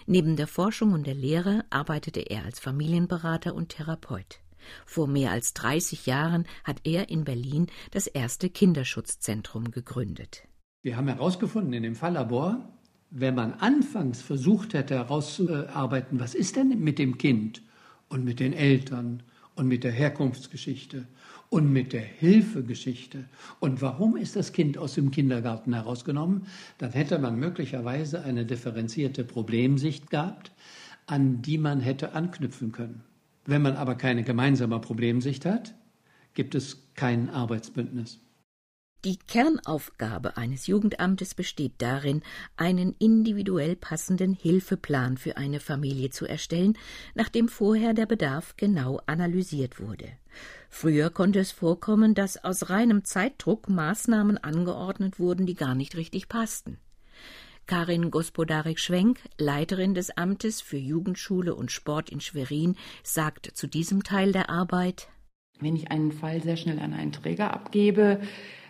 Neben 0.06 0.36
der 0.36 0.46
Forschung 0.46 0.92
und 0.92 1.06
der 1.06 1.14
Lehre 1.14 1.64
arbeitete 1.70 2.20
er 2.20 2.44
als 2.44 2.60
Familienberater 2.60 3.54
und 3.54 3.70
Therapeut. 3.70 4.40
Vor 4.86 5.06
mehr 5.06 5.30
als 5.30 5.54
30 5.54 6.06
Jahren 6.06 6.46
hat 6.64 6.80
er 6.84 7.08
in 7.08 7.24
Berlin 7.24 7.68
das 7.90 8.06
erste 8.06 8.50
Kinderschutzzentrum 8.50 9.70
gegründet. 9.70 10.42
Wir 10.82 10.96
haben 10.96 11.08
herausgefunden 11.08 11.72
in 11.72 11.82
dem 11.82 11.94
Falllabor, 11.94 12.68
wenn 13.10 13.34
man 13.34 13.54
anfangs 13.54 14.20
versucht 14.20 14.74
hätte 14.74 14.94
herauszuarbeiten, 14.94 16.20
was 16.20 16.34
ist 16.34 16.56
denn 16.56 16.78
mit 16.80 16.98
dem 16.98 17.18
Kind, 17.18 17.62
und 18.08 18.24
mit 18.24 18.40
den 18.40 18.52
Eltern 18.52 19.22
und 19.54 19.68
mit 19.68 19.84
der 19.84 19.92
Herkunftsgeschichte 19.92 21.06
und 21.50 21.72
mit 21.72 21.92
der 21.92 22.02
Hilfegeschichte. 22.02 23.24
Und 23.60 23.82
warum 23.82 24.16
ist 24.16 24.36
das 24.36 24.52
Kind 24.52 24.78
aus 24.78 24.94
dem 24.94 25.10
Kindergarten 25.10 25.74
herausgenommen? 25.74 26.46
Dann 26.78 26.92
hätte 26.92 27.18
man 27.18 27.38
möglicherweise 27.38 28.22
eine 28.22 28.44
differenzierte 28.44 29.24
Problemsicht 29.24 30.10
gehabt. 30.10 30.52
an 31.08 31.40
die 31.40 31.58
man 31.58 31.80
hätte 31.80 32.12
anknüpfen 32.12 32.70
können. 32.70 33.02
Wenn 33.46 33.62
man 33.62 33.76
aber 33.76 33.94
keine 33.94 34.24
gemeinsame 34.24 34.78
Problemsicht 34.78 35.46
hat, 35.46 35.74
gibt 36.34 36.54
es 36.54 36.86
kein 36.94 37.30
Arbeitsbündnis. 37.30 38.20
Die 39.04 39.16
Kernaufgabe 39.16 40.36
eines 40.36 40.66
Jugendamtes 40.66 41.34
besteht 41.34 41.74
darin, 41.78 42.22
einen 42.56 42.96
individuell 42.98 43.76
passenden 43.76 44.32
Hilfeplan 44.34 45.18
für 45.18 45.36
eine 45.36 45.60
Familie 45.60 46.10
zu 46.10 46.26
erstellen, 46.26 46.76
nachdem 47.14 47.48
vorher 47.48 47.94
der 47.94 48.06
Bedarf 48.06 48.56
genau 48.56 49.00
analysiert 49.06 49.78
wurde. 49.78 50.08
Früher 50.68 51.10
konnte 51.10 51.38
es 51.38 51.52
vorkommen, 51.52 52.14
dass 52.14 52.42
aus 52.42 52.70
reinem 52.70 53.04
Zeitdruck 53.04 53.68
Maßnahmen 53.68 54.36
angeordnet 54.36 55.20
wurden, 55.20 55.46
die 55.46 55.54
gar 55.54 55.76
nicht 55.76 55.94
richtig 55.96 56.28
passten. 56.28 56.78
Karin 57.68 58.10
Gospodarek-Schwenk, 58.10 59.20
Leiterin 59.36 59.94
des 59.94 60.10
Amtes 60.10 60.60
für 60.60 60.78
Jugendschule 60.78 61.54
und 61.54 61.70
Sport 61.70 62.10
in 62.10 62.20
Schwerin, 62.20 62.76
sagt 63.04 63.46
zu 63.54 63.68
diesem 63.68 64.02
Teil 64.02 64.32
der 64.32 64.50
Arbeit 64.50 65.08
Wenn 65.60 65.76
ich 65.76 65.90
einen 65.90 66.12
Fall 66.12 66.42
sehr 66.42 66.56
schnell 66.56 66.78
an 66.78 66.92
einen 66.92 67.12
Träger 67.12 67.52
abgebe, 67.52 68.20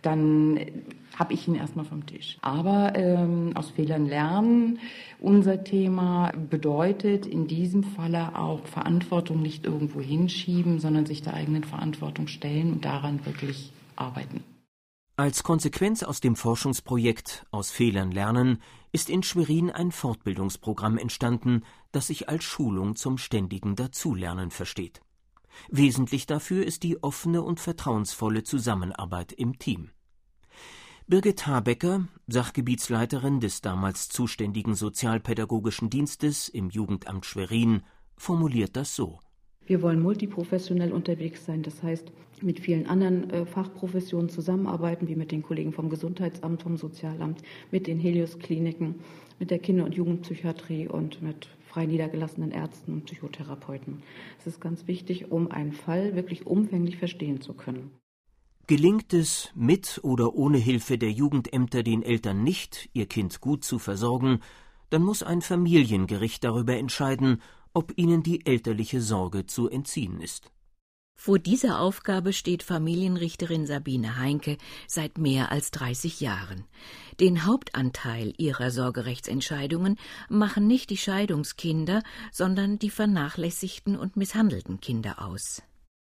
dann 0.03 0.59
habe 1.18 1.35
ich 1.35 1.48
ihn 1.48 1.57
erstmal 1.57 1.85
vom 1.85 2.07
Tisch. 2.07 2.38
Aber 2.42 2.92
ähm, 2.94 3.53
aus 3.55 3.70
Fehlern 3.70 4.07
lernen. 4.07 4.79
Unser 5.18 5.64
Thema 5.64 6.33
bedeutet 6.51 7.27
in 7.27 7.48
diesem 7.48 7.83
Falle 7.83 8.38
auch 8.38 8.66
Verantwortung 8.66 9.42
nicht 9.42 9.66
irgendwo 9.66 10.01
hinschieben, 10.01 10.79
sondern 10.79 11.07
sich 11.07 11.22
der 11.22 11.35
eigenen 11.35 11.64
Verantwortung 11.64 12.29
stellen 12.29 12.72
und 12.72 12.85
daran 12.85 13.27
wirklich 13.27 13.72
arbeiten. 13.96 14.44
Als 15.16 15.42
Konsequenz 15.42 16.05
aus 16.05 16.20
dem 16.20 16.37
Forschungsprojekt 16.37 17.44
Aus 17.51 17.72
Fehlern 17.72 18.12
lernen 18.12 18.62
ist 18.92 19.11
in 19.11 19.24
Schwerin 19.24 19.70
ein 19.70 19.90
Fortbildungsprogramm 19.90 20.96
entstanden, 20.96 21.64
das 21.90 22.07
sich 22.07 22.29
als 22.29 22.44
Schulung 22.44 22.94
zum 22.94 23.18
ständigen 23.18 23.74
Dazulernen 23.74 24.53
versteht. 24.53 25.03
Wesentlich 25.70 26.26
dafür 26.26 26.64
ist 26.64 26.82
die 26.82 27.02
offene 27.02 27.42
und 27.42 27.60
vertrauensvolle 27.60 28.42
Zusammenarbeit 28.42 29.32
im 29.32 29.58
Team. 29.58 29.90
Birgit 31.06 31.46
Habecker, 31.46 32.06
Sachgebietsleiterin 32.26 33.40
des 33.40 33.62
damals 33.62 34.10
zuständigen 34.10 34.74
Sozialpädagogischen 34.74 35.88
Dienstes 35.88 36.50
im 36.50 36.68
Jugendamt 36.68 37.24
Schwerin, 37.24 37.82
formuliert 38.16 38.76
das 38.76 38.94
so. 38.94 39.18
Wir 39.68 39.82
wollen 39.82 40.00
multiprofessionell 40.00 40.92
unterwegs 40.92 41.44
sein, 41.44 41.62
das 41.62 41.82
heißt 41.82 42.10
mit 42.42 42.60
vielen 42.60 42.86
anderen 42.86 43.28
äh, 43.30 43.46
Fachprofessionen 43.46 44.28
zusammenarbeiten, 44.28 45.08
wie 45.08 45.16
mit 45.16 45.32
den 45.32 45.42
Kollegen 45.42 45.72
vom 45.72 45.90
Gesundheitsamt, 45.90 46.62
vom 46.62 46.76
Sozialamt, 46.76 47.42
mit 47.70 47.86
den 47.86 47.98
Helios-Kliniken, 47.98 48.96
mit 49.38 49.50
der 49.50 49.58
Kinder- 49.58 49.84
und 49.84 49.94
Jugendpsychiatrie 49.94 50.88
und 50.88 51.20
mit 51.22 51.48
frei 51.68 51.87
niedergelassenen 51.87 52.50
Ärzten 52.50 52.94
und 52.94 53.04
Psychotherapeuten. 53.04 54.02
Es 54.38 54.46
ist 54.46 54.61
ganz 54.61 54.87
wichtig, 54.87 55.31
um 55.31 55.50
einen 55.50 55.72
Fall 55.72 56.14
wirklich 56.14 56.46
umfänglich 56.46 56.96
verstehen 56.96 57.40
zu 57.40 57.54
können. 57.54 57.90
Gelingt 58.66 59.14
es, 59.14 59.50
mit 59.54 60.00
oder 60.02 60.35
ohne 60.35 60.59
Hilfe 60.59 60.98
der 60.98 61.11
Jugendämter 61.11 61.83
den 61.83 62.02
Eltern 62.02 62.42
nicht, 62.44 62.90
ihr 62.92 63.07
Kind 63.07 63.40
gut 63.40 63.64
zu 63.64 63.78
versorgen, 63.78 64.40
dann 64.90 65.02
muss 65.02 65.22
ein 65.22 65.40
Familiengericht 65.40 66.44
darüber 66.44 66.76
entscheiden, 66.76 67.40
ob 67.72 67.92
ihnen 67.96 68.22
die 68.22 68.44
elterliche 68.44 69.00
Sorge 69.00 69.46
zu 69.46 69.68
entziehen 69.68 70.20
ist. 70.20 70.50
Vor 71.20 71.40
dieser 71.40 71.81
Aufgabe 71.81 72.33
steht 72.33 72.62
Familienrichterin 72.62 73.66
Sabine 73.66 74.18
Heinke 74.18 74.57
seit 74.87 75.18
mehr 75.18 75.50
als 75.50 75.72
30 75.72 76.20
Jahren. 76.20 76.62
Den 77.18 77.44
Hauptanteil 77.44 78.33
ihrer 78.38 78.70
Sorgerechtsentscheidungen 78.70 79.96
machen 80.28 80.68
nicht 80.68 80.90
die 80.90 80.96
Scheidungskinder, 80.96 82.04
sondern 82.31 82.78
die 82.78 82.88
vernachlässigten 82.88 83.96
und 83.96 84.16
misshandelten 84.16 84.81
Kinder 84.81 85.20
aus. 85.20 85.61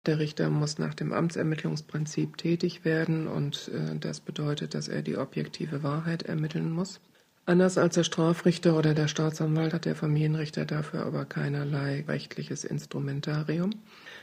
Der 0.07 0.21
Richter 0.21 0.49
muss 0.49 0.79
nach 0.79 0.95
dem 0.95 1.13
Amtsermittlungsprinzip 1.13 2.37
tätig 2.37 2.85
werden 2.85 3.27
und 3.27 3.69
äh, 3.75 3.99
das 3.99 4.21
bedeutet, 4.21 4.75
dass 4.75 4.87
er 4.87 5.03
die 5.03 5.19
objektive 5.19 5.83
Wahrheit 5.83 6.23
ermitteln 6.23 6.71
muss. 6.71 7.01
Anders 7.47 7.79
als 7.79 7.97
der 7.97 8.05
Strafrichter 8.05 8.79
oder 8.79 8.95
der 8.95 9.09
Staatsanwalt 9.09 9.75
hat 9.75 9.87
der 9.87 9.97
Familienrichter 9.97 10.67
dafür 10.67 11.05
aber 11.05 11.25
keinerlei 11.25 12.05
rechtliches 12.07 12.63
Instrumentarium. 12.63 13.73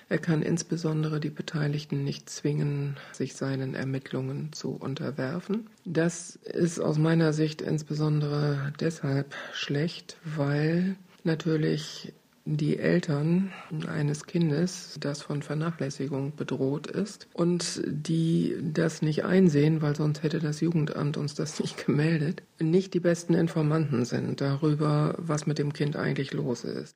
Er 0.10 0.20
kann 0.20 0.42
insbesondere 0.42 1.20
die 1.20 1.30
Beteiligten 1.30 2.04
nicht 2.04 2.30
zwingen, 2.30 2.96
sich 3.12 3.36
seinen 3.36 3.76
Ermittlungen 3.76 4.54
zu 4.54 4.72
unterwerfen. 4.72 5.70
Das 5.86 6.38
ist 6.38 6.80
aus 6.80 6.98
meiner 6.98 7.34
Sicht 7.34 7.62
insbesondere 7.62 8.74
deshalb 8.80 9.36
schlecht, 9.54 10.18
weil 10.24 10.96
natürlich 11.24 12.14
die 12.46 12.80
Eltern 12.80 13.52
eines 13.88 14.26
Kindes, 14.26 14.98
das 15.02 15.22
von 15.22 15.42
Vernachlässigung 15.42 16.34
bedroht 16.38 16.88
ist 16.88 17.28
und 17.34 17.82
die 17.86 18.56
das 18.62 19.02
nicht 19.02 19.26
einsehen, 19.26 19.82
weil 19.82 19.98
sonst 19.98 20.24
hätte 20.24 20.40
das 20.40 20.62
Jugendamt 20.62 21.18
uns 21.18 21.36
das 21.36 21.60
nicht 21.60 21.78
gemeldet, 21.86 22.44
nicht 22.60 22.94
die 22.94 23.02
besten 23.02 23.34
Informanten 23.34 24.06
sind 24.06 24.40
darüber, 24.40 25.16
was 25.18 25.46
mit 25.46 25.60
dem 25.60 25.74
Kind 25.74 25.98
eigentlich 25.98 26.32
los 26.32 26.64
ist. 26.64 26.96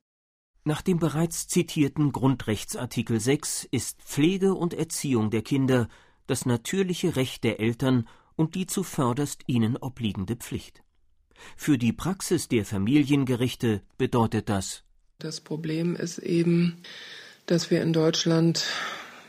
Nach 0.64 0.82
dem 0.82 1.00
bereits 1.00 1.48
zitierten 1.48 2.12
Grundrechtsartikel 2.12 3.20
6 3.20 3.68
ist 3.72 4.02
Pflege 4.04 4.54
und 4.54 4.74
Erziehung 4.74 5.32
der 5.32 5.42
Kinder 5.42 5.88
das 6.28 6.46
natürliche 6.46 7.16
Recht 7.16 7.44
der 7.44 7.60
Eltern 7.60 8.08
und 8.36 8.56
die 8.56 8.68
zuvörderst 8.68 9.44
ihnen 9.48 9.78
obliegende 9.78 10.36
Pflicht. 10.36 10.84
Für 11.58 11.78
die 11.78 11.94
Praxis 11.94 12.48
der 12.48 12.66
Familiengerichte 12.66 13.82
bedeutet 13.98 14.50
das 14.50 14.84
das 15.24 15.40
Problem 15.40 15.96
ist 15.96 16.18
eben, 16.18 16.78
dass 17.46 17.72
wir 17.72 17.82
in 17.82 17.94
Deutschland, 17.94 18.66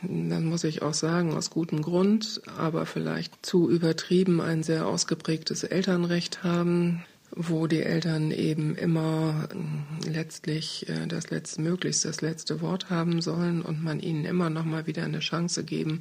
dann 0.02 0.46
muss 0.46 0.64
ich 0.64 0.82
auch 0.82 0.94
sagen, 0.94 1.34
aus 1.34 1.50
gutem 1.50 1.82
Grund, 1.82 2.42
aber 2.56 2.86
vielleicht 2.86 3.44
zu 3.44 3.70
übertrieben 3.70 4.40
ein 4.40 4.62
sehr 4.62 4.86
ausgeprägtes 4.86 5.64
Elternrecht 5.64 6.42
haben, 6.42 7.04
wo 7.34 7.66
die 7.66 7.82
Eltern 7.82 8.30
eben 8.30 8.76
immer 8.76 9.48
letztlich 10.06 10.88
äh, 10.88 11.06
das 11.06 11.30
letzte, 11.30 11.62
möglichst 11.62 12.04
das 12.04 12.20
letzte 12.20 12.60
Wort 12.60 12.90
haben 12.90 13.20
sollen 13.22 13.62
und 13.62 13.82
man 13.82 14.00
ihnen 14.00 14.24
immer 14.24 14.50
noch 14.50 14.64
mal 14.64 14.86
wieder 14.86 15.04
eine 15.04 15.20
Chance 15.20 15.64
geben 15.64 16.00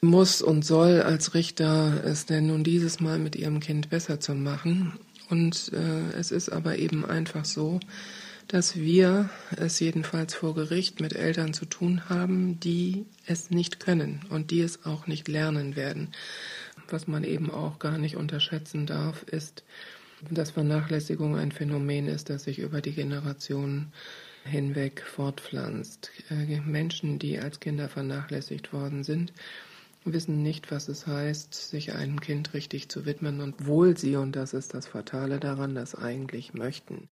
muss 0.00 0.42
und 0.42 0.64
soll 0.64 1.00
als 1.00 1.34
Richter 1.34 2.02
es 2.04 2.26
denn 2.26 2.48
nun 2.48 2.64
dieses 2.64 3.00
Mal 3.00 3.18
mit 3.18 3.34
ihrem 3.34 3.60
Kind 3.60 3.88
besser 3.88 4.20
zu 4.20 4.34
machen. 4.34 4.92
Und 5.28 5.72
äh, 5.72 6.16
es 6.16 6.30
ist 6.30 6.50
aber 6.50 6.78
eben 6.78 7.04
einfach 7.04 7.44
so, 7.44 7.80
dass 8.46 8.76
wir 8.76 9.28
es 9.56 9.80
jedenfalls 9.80 10.34
vor 10.34 10.54
Gericht 10.54 11.00
mit 11.00 11.14
Eltern 11.14 11.52
zu 11.52 11.64
tun 11.64 12.08
haben, 12.08 12.60
die 12.60 13.06
es 13.26 13.50
nicht 13.50 13.80
können 13.80 14.20
und 14.30 14.50
die 14.50 14.60
es 14.60 14.84
auch 14.84 15.06
nicht 15.06 15.26
lernen 15.26 15.74
werden. 15.74 16.12
Was 16.88 17.08
man 17.08 17.24
eben 17.24 17.50
auch 17.50 17.80
gar 17.80 17.98
nicht 17.98 18.16
unterschätzen 18.16 18.86
darf, 18.86 19.24
ist, 19.24 19.64
dass 20.30 20.50
Vernachlässigung 20.52 21.36
ein 21.36 21.52
Phänomen 21.52 22.06
ist, 22.06 22.30
das 22.30 22.44
sich 22.44 22.58
über 22.58 22.80
die 22.80 22.92
Generationen 22.92 23.92
hinweg 24.44 25.02
fortpflanzt. 25.02 26.10
Äh, 26.30 26.60
Menschen, 26.60 27.18
die 27.18 27.38
als 27.38 27.60
Kinder 27.60 27.88
vernachlässigt 27.88 28.72
worden 28.72 29.04
sind, 29.04 29.32
wissen 30.04 30.42
nicht, 30.42 30.70
was 30.70 30.88
es 30.88 31.06
heißt, 31.06 31.52
sich 31.52 31.94
einem 31.94 32.20
Kind 32.20 32.54
richtig 32.54 32.88
zu 32.88 33.06
widmen 33.06 33.40
und 33.40 33.66
wohl 33.66 33.96
sie, 33.96 34.16
und 34.16 34.36
das 34.36 34.54
ist 34.54 34.74
das 34.74 34.86
Fatale 34.86 35.40
daran, 35.40 35.74
das 35.74 35.94
eigentlich 35.94 36.54
möchten. 36.54 37.08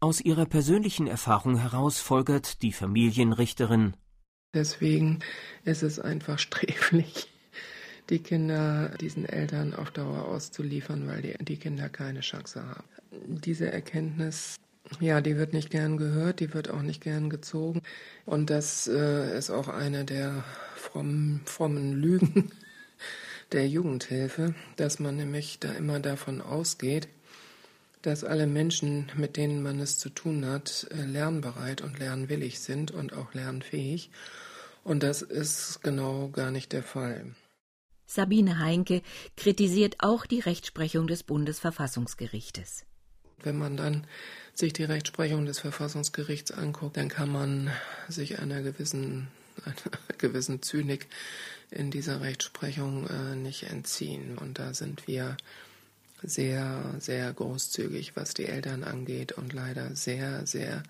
Aus 0.00 0.20
ihrer 0.20 0.46
persönlichen 0.46 1.06
Erfahrung 1.06 1.56
heraus 1.56 2.00
folgert 2.00 2.62
die 2.62 2.72
Familienrichterin 2.72 3.94
Deswegen 4.54 5.20
ist 5.64 5.82
es 5.82 5.98
einfach 5.98 6.38
sträflich, 6.38 7.31
die 8.10 8.18
Kinder 8.18 8.90
diesen 9.00 9.26
Eltern 9.26 9.74
auf 9.74 9.90
Dauer 9.90 10.26
auszuliefern, 10.26 11.06
weil 11.08 11.22
die, 11.22 11.36
die 11.44 11.56
Kinder 11.56 11.88
keine 11.88 12.20
Chance 12.20 12.62
haben. 12.66 12.84
Diese 13.40 13.70
Erkenntnis 13.70 14.56
ja, 15.00 15.20
die 15.20 15.36
wird 15.36 15.52
nicht 15.52 15.70
gern 15.70 15.96
gehört, 15.96 16.40
die 16.40 16.52
wird 16.54 16.70
auch 16.70 16.82
nicht 16.82 17.00
gern 17.02 17.30
gezogen. 17.30 17.82
Und 18.26 18.50
das 18.50 18.88
äh, 18.88 19.36
ist 19.36 19.50
auch 19.50 19.68
eine 19.68 20.04
der 20.04 20.44
frommen, 20.76 21.40
frommen 21.44 21.92
Lügen 21.92 22.52
der 23.52 23.68
Jugendhilfe, 23.68 24.54
dass 24.76 24.98
man 24.98 25.16
nämlich 25.16 25.58
da 25.60 25.72
immer 25.72 26.00
davon 26.00 26.40
ausgeht, 26.40 27.08
dass 28.02 28.24
alle 28.24 28.46
Menschen, 28.46 29.10
mit 29.16 29.36
denen 29.36 29.62
man 29.62 29.78
es 29.78 29.98
zu 29.98 30.08
tun 30.08 30.44
hat, 30.46 30.88
äh, 30.90 31.04
lernbereit 31.04 31.80
und 31.80 31.98
lernwillig 31.98 32.60
sind 32.60 32.90
und 32.90 33.12
auch 33.12 33.34
lernfähig. 33.34 34.10
Und 34.84 35.02
das 35.04 35.22
ist 35.22 35.80
genau 35.82 36.28
gar 36.28 36.50
nicht 36.50 36.72
der 36.72 36.82
Fall. 36.82 37.26
Sabine 38.14 38.58
Heinke 38.58 39.02
kritisiert 39.36 39.96
auch 40.00 40.26
die 40.26 40.40
Rechtsprechung 40.40 41.06
des 41.06 41.22
Bundesverfassungsgerichtes. 41.22 42.84
Wenn 43.42 43.58
man 43.58 43.76
dann 43.76 44.06
sich 44.54 44.72
die 44.72 44.84
Rechtsprechung 44.84 45.46
des 45.46 45.58
Verfassungsgerichts 45.58 46.52
anguckt, 46.52 46.96
dann 46.96 47.08
kann 47.08 47.30
man 47.30 47.70
sich 48.08 48.38
einer 48.38 48.62
gewissen, 48.62 49.28
einer 49.64 50.18
gewissen 50.18 50.62
Zynik 50.62 51.08
in 51.70 51.90
dieser 51.90 52.20
Rechtsprechung 52.20 53.08
äh, 53.08 53.34
nicht 53.34 53.64
entziehen. 53.64 54.36
Und 54.36 54.58
da 54.58 54.74
sind 54.74 55.06
wir 55.06 55.36
sehr, 56.22 56.94
sehr 56.98 57.32
großzügig, 57.32 58.14
was 58.14 58.34
die 58.34 58.46
Eltern 58.46 58.84
angeht 58.84 59.32
und 59.32 59.52
leider 59.52 59.96
sehr, 59.96 60.46
sehr 60.46 60.82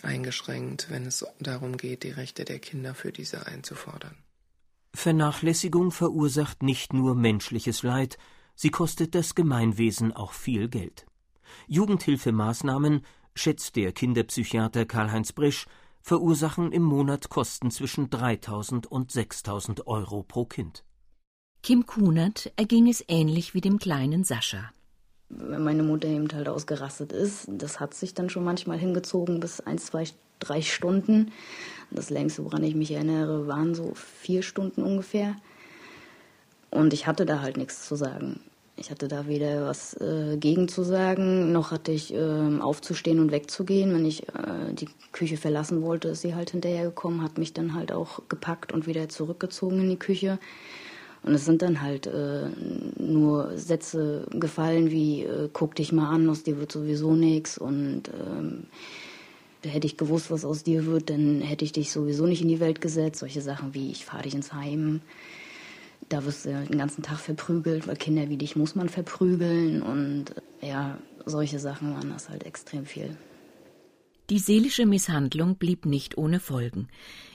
eingeschränkt, 0.00 0.86
wenn 0.88 1.06
es 1.06 1.24
darum 1.38 1.76
geht, 1.76 2.02
die 2.02 2.10
Rechte 2.10 2.44
der 2.44 2.58
Kinder 2.58 2.94
für 2.94 3.12
diese 3.12 3.46
einzufordern. 3.46 4.16
Vernachlässigung 4.94 5.90
verursacht 5.90 6.62
nicht 6.62 6.92
nur 6.92 7.14
menschliches 7.14 7.82
Leid, 7.82 8.18
sie 8.54 8.70
kostet 8.70 9.14
das 9.14 9.34
Gemeinwesen 9.34 10.12
auch 10.12 10.32
viel 10.32 10.68
Geld. 10.68 11.06
Jugendhilfemaßnahmen, 11.66 13.02
schätzt 13.34 13.76
der 13.76 13.92
Kinderpsychiater 13.92 14.84
Karl-Heinz 14.84 15.32
Brisch, 15.32 15.66
verursachen 16.02 16.72
im 16.72 16.82
Monat 16.82 17.28
Kosten 17.28 17.70
zwischen 17.70 18.10
3000 18.10 18.86
und 18.86 19.10
6000 19.10 19.86
Euro 19.86 20.22
pro 20.22 20.44
Kind. 20.44 20.84
Kim 21.62 21.86
Kunert 21.86 22.52
erging 22.56 22.88
es 22.88 23.04
ähnlich 23.06 23.54
wie 23.54 23.60
dem 23.60 23.78
kleinen 23.78 24.24
Sascha. 24.24 24.72
Wenn 25.28 25.62
meine 25.62 25.82
Mutter 25.82 26.08
eben 26.08 26.28
halt 26.32 26.48
ausgerastet 26.48 27.12
ist, 27.12 27.48
das 27.48 27.80
hat 27.80 27.94
sich 27.94 28.14
dann 28.14 28.28
schon 28.28 28.44
manchmal 28.44 28.78
hingezogen 28.78 29.40
bis 29.40 29.60
ein, 29.60 29.78
zwei, 29.78 30.04
drei 30.42 30.62
Stunden. 30.62 31.32
Das 31.90 32.10
längste, 32.10 32.44
woran 32.44 32.64
ich 32.64 32.74
mich 32.74 32.92
erinnere, 32.92 33.46
waren 33.46 33.74
so 33.74 33.92
vier 33.94 34.42
Stunden 34.42 34.82
ungefähr. 34.82 35.36
Und 36.70 36.92
ich 36.94 37.06
hatte 37.06 37.26
da 37.26 37.42
halt 37.42 37.56
nichts 37.56 37.86
zu 37.86 37.96
sagen. 37.96 38.40
Ich 38.76 38.90
hatte 38.90 39.06
da 39.06 39.28
weder 39.28 39.66
was 39.66 39.94
äh, 40.00 40.38
gegen 40.38 40.66
zu 40.66 40.82
sagen, 40.82 41.52
noch 41.52 41.70
hatte 41.70 41.92
ich 41.92 42.14
äh, 42.14 42.58
aufzustehen 42.60 43.20
und 43.20 43.30
wegzugehen. 43.30 43.94
Wenn 43.94 44.06
ich 44.06 44.26
äh, 44.30 44.72
die 44.72 44.88
Küche 45.12 45.36
verlassen 45.36 45.82
wollte, 45.82 46.08
ist 46.08 46.22
sie 46.22 46.34
halt 46.34 46.50
hinterhergekommen, 46.50 47.22
hat 47.22 47.36
mich 47.36 47.52
dann 47.52 47.74
halt 47.74 47.92
auch 47.92 48.22
gepackt 48.30 48.72
und 48.72 48.86
wieder 48.86 49.10
zurückgezogen 49.10 49.80
in 49.80 49.90
die 49.90 49.98
Küche. 49.98 50.38
Und 51.22 51.34
es 51.34 51.44
sind 51.44 51.62
dann 51.62 51.82
halt 51.82 52.06
äh, 52.06 52.48
nur 52.96 53.56
Sätze 53.56 54.26
gefallen 54.30 54.90
wie, 54.90 55.22
äh, 55.22 55.48
guck 55.52 55.74
dich 55.76 55.92
mal 55.92 56.08
an, 56.08 56.28
aus 56.28 56.42
dir 56.42 56.58
wird 56.58 56.72
sowieso 56.72 57.14
nichts 57.14 57.58
und 57.58 58.08
ähm, 58.08 58.64
hätte 59.62 59.86
ich 59.86 59.96
gewusst, 59.96 60.30
was 60.30 60.44
aus 60.44 60.62
dir 60.62 60.86
wird, 60.86 61.10
dann 61.10 61.40
hätte 61.40 61.64
ich 61.64 61.72
dich 61.72 61.90
sowieso 61.90 62.26
nicht 62.26 62.42
in 62.42 62.48
die 62.48 62.60
Welt 62.60 62.80
gesetzt. 62.80 63.20
Solche 63.20 63.40
Sachen 63.40 63.74
wie, 63.74 63.90
ich 63.90 64.04
fahre 64.04 64.24
dich 64.24 64.34
ins 64.34 64.52
Heim. 64.52 65.00
Da 66.08 66.24
wirst 66.24 66.44
du 66.44 66.50
den 66.50 66.78
ganzen 66.78 67.02
Tag 67.02 67.18
verprügelt, 67.18 67.86
weil 67.86 67.96
Kinder 67.96 68.28
wie 68.28 68.36
dich 68.36 68.56
muss 68.56 68.74
man 68.74 68.88
verprügeln. 68.88 69.82
Und 69.82 70.26
äh, 70.60 70.68
ja, 70.68 70.98
solche 71.24 71.58
Sachen 71.58 71.94
waren 71.94 72.10
das 72.10 72.28
halt 72.28 72.44
extrem 72.44 72.86
viel. 72.86 73.16
Die 74.30 74.38
seelische 74.38 74.86
Misshandlung 74.86 75.56
blieb 75.56 75.86
nicht 75.86 76.16
ohne 76.16 76.40
Folgen. 76.40 76.88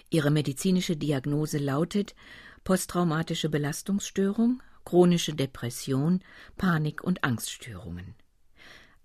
Ihre 0.10 0.32
medizinische 0.32 0.96
Diagnose 0.96 1.58
lautet 1.58 2.16
posttraumatische 2.64 3.50
Belastungsstörung, 3.50 4.62
chronische 4.84 5.34
Depression, 5.34 6.22
Panik- 6.58 7.04
und 7.04 7.24
Angststörungen. 7.24 8.16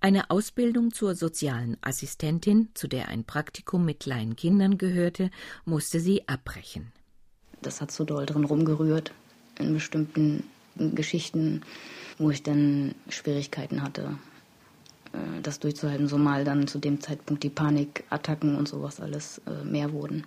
Eine 0.03 0.31
Ausbildung 0.31 0.93
zur 0.93 1.15
sozialen 1.15 1.77
Assistentin, 1.81 2.71
zu 2.75 2.89
der 2.89 3.07
ein 3.07 3.23
Praktikum 3.23 3.85
mit 3.85 4.01
kleinen 4.01 4.35
Kindern 4.35 4.77
gehörte, 4.77 5.31
musste 5.65 6.01
sie 6.01 6.27
abbrechen. 6.27 6.91
Das 7.61 7.81
hat 7.81 7.93
so 7.93 8.03
doll 8.03 8.27
drin 8.27 8.43
rumgerührt 8.43 9.15
in 9.61 9.73
bestimmten 9.73 10.43
Geschichten, 10.75 11.61
wo 12.19 12.31
ich 12.31 12.43
dann 12.43 12.97
Schwierigkeiten 13.11 13.81
hatte, 13.81 14.19
äh, 15.13 15.41
das 15.41 15.61
durchzuhalten, 15.61 16.09
so 16.09 16.19
mal 16.19 16.45
dann 16.45 16.67
zu 16.67 16.81
dem 16.81 17.01
Zeitpunkt 17.01 17.45
die 17.45 17.51
Panikattacken 17.51 18.57
und 18.57 18.67
sowas 18.67 18.99
alles 18.99 19.41
äh, 19.47 19.63
mehr 19.63 19.93
wurden. 19.93 20.27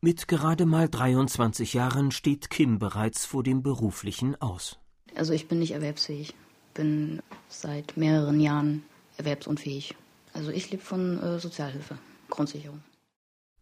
Mit 0.00 0.28
gerade 0.28 0.64
mal 0.64 0.88
23 0.88 1.74
Jahren 1.74 2.10
steht 2.10 2.48
Kim 2.48 2.78
bereits 2.78 3.26
vor 3.26 3.42
dem 3.42 3.62
beruflichen 3.62 4.40
Aus. 4.40 4.78
Also 5.14 5.34
ich 5.34 5.46
bin 5.46 5.58
nicht 5.58 5.72
erwerbsfähig, 5.72 6.34
bin 6.78 7.20
seit 7.48 7.96
mehreren 7.96 8.40
Jahren 8.40 8.84
erwerbsunfähig. 9.16 9.96
Also 10.32 10.50
ich 10.50 10.70
lebe 10.70 10.82
von 10.82 11.20
äh, 11.20 11.40
Sozialhilfe, 11.40 11.98
Grundsicherung. 12.30 12.80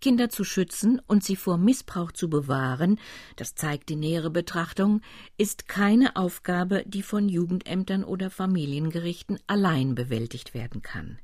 Kinder 0.03 0.29
zu 0.29 0.45
schützen 0.45 1.01
und 1.07 1.25
sie 1.25 1.35
vor 1.35 1.57
Missbrauch 1.57 2.13
zu 2.13 2.29
bewahren, 2.29 3.01
das 3.37 3.55
zeigt 3.55 3.89
die 3.89 3.97
nähere 3.97 4.31
Betrachtung, 4.31 5.01
ist 5.39 5.67
keine 5.67 6.15
Aufgabe, 6.17 6.85
die 6.87 7.03
von 7.03 7.31
Jugendämtern 7.31 8.05
oder 8.05 8.29
Familiengerichten 8.29 9.39
allein 9.47 9.95
bewältigt 9.95 10.53
werden 10.53 10.83
kann. 10.83 11.19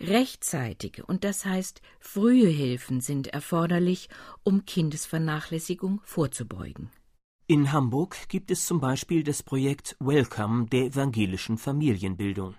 Rechtzeitige 0.00 1.04
und 1.04 1.24
das 1.24 1.44
heißt 1.44 1.82
frühe 2.00 2.48
Hilfen 2.48 3.02
sind 3.02 3.26
erforderlich, 3.26 4.08
um 4.42 4.64
Kindesvernachlässigung 4.64 6.00
vorzubeugen. 6.02 6.90
In 7.50 7.72
Hamburg 7.72 8.28
gibt 8.28 8.52
es 8.52 8.64
zum 8.64 8.78
Beispiel 8.78 9.24
das 9.24 9.42
Projekt 9.42 9.96
Welcome 9.98 10.66
der 10.66 10.84
evangelischen 10.84 11.58
Familienbildung. 11.58 12.54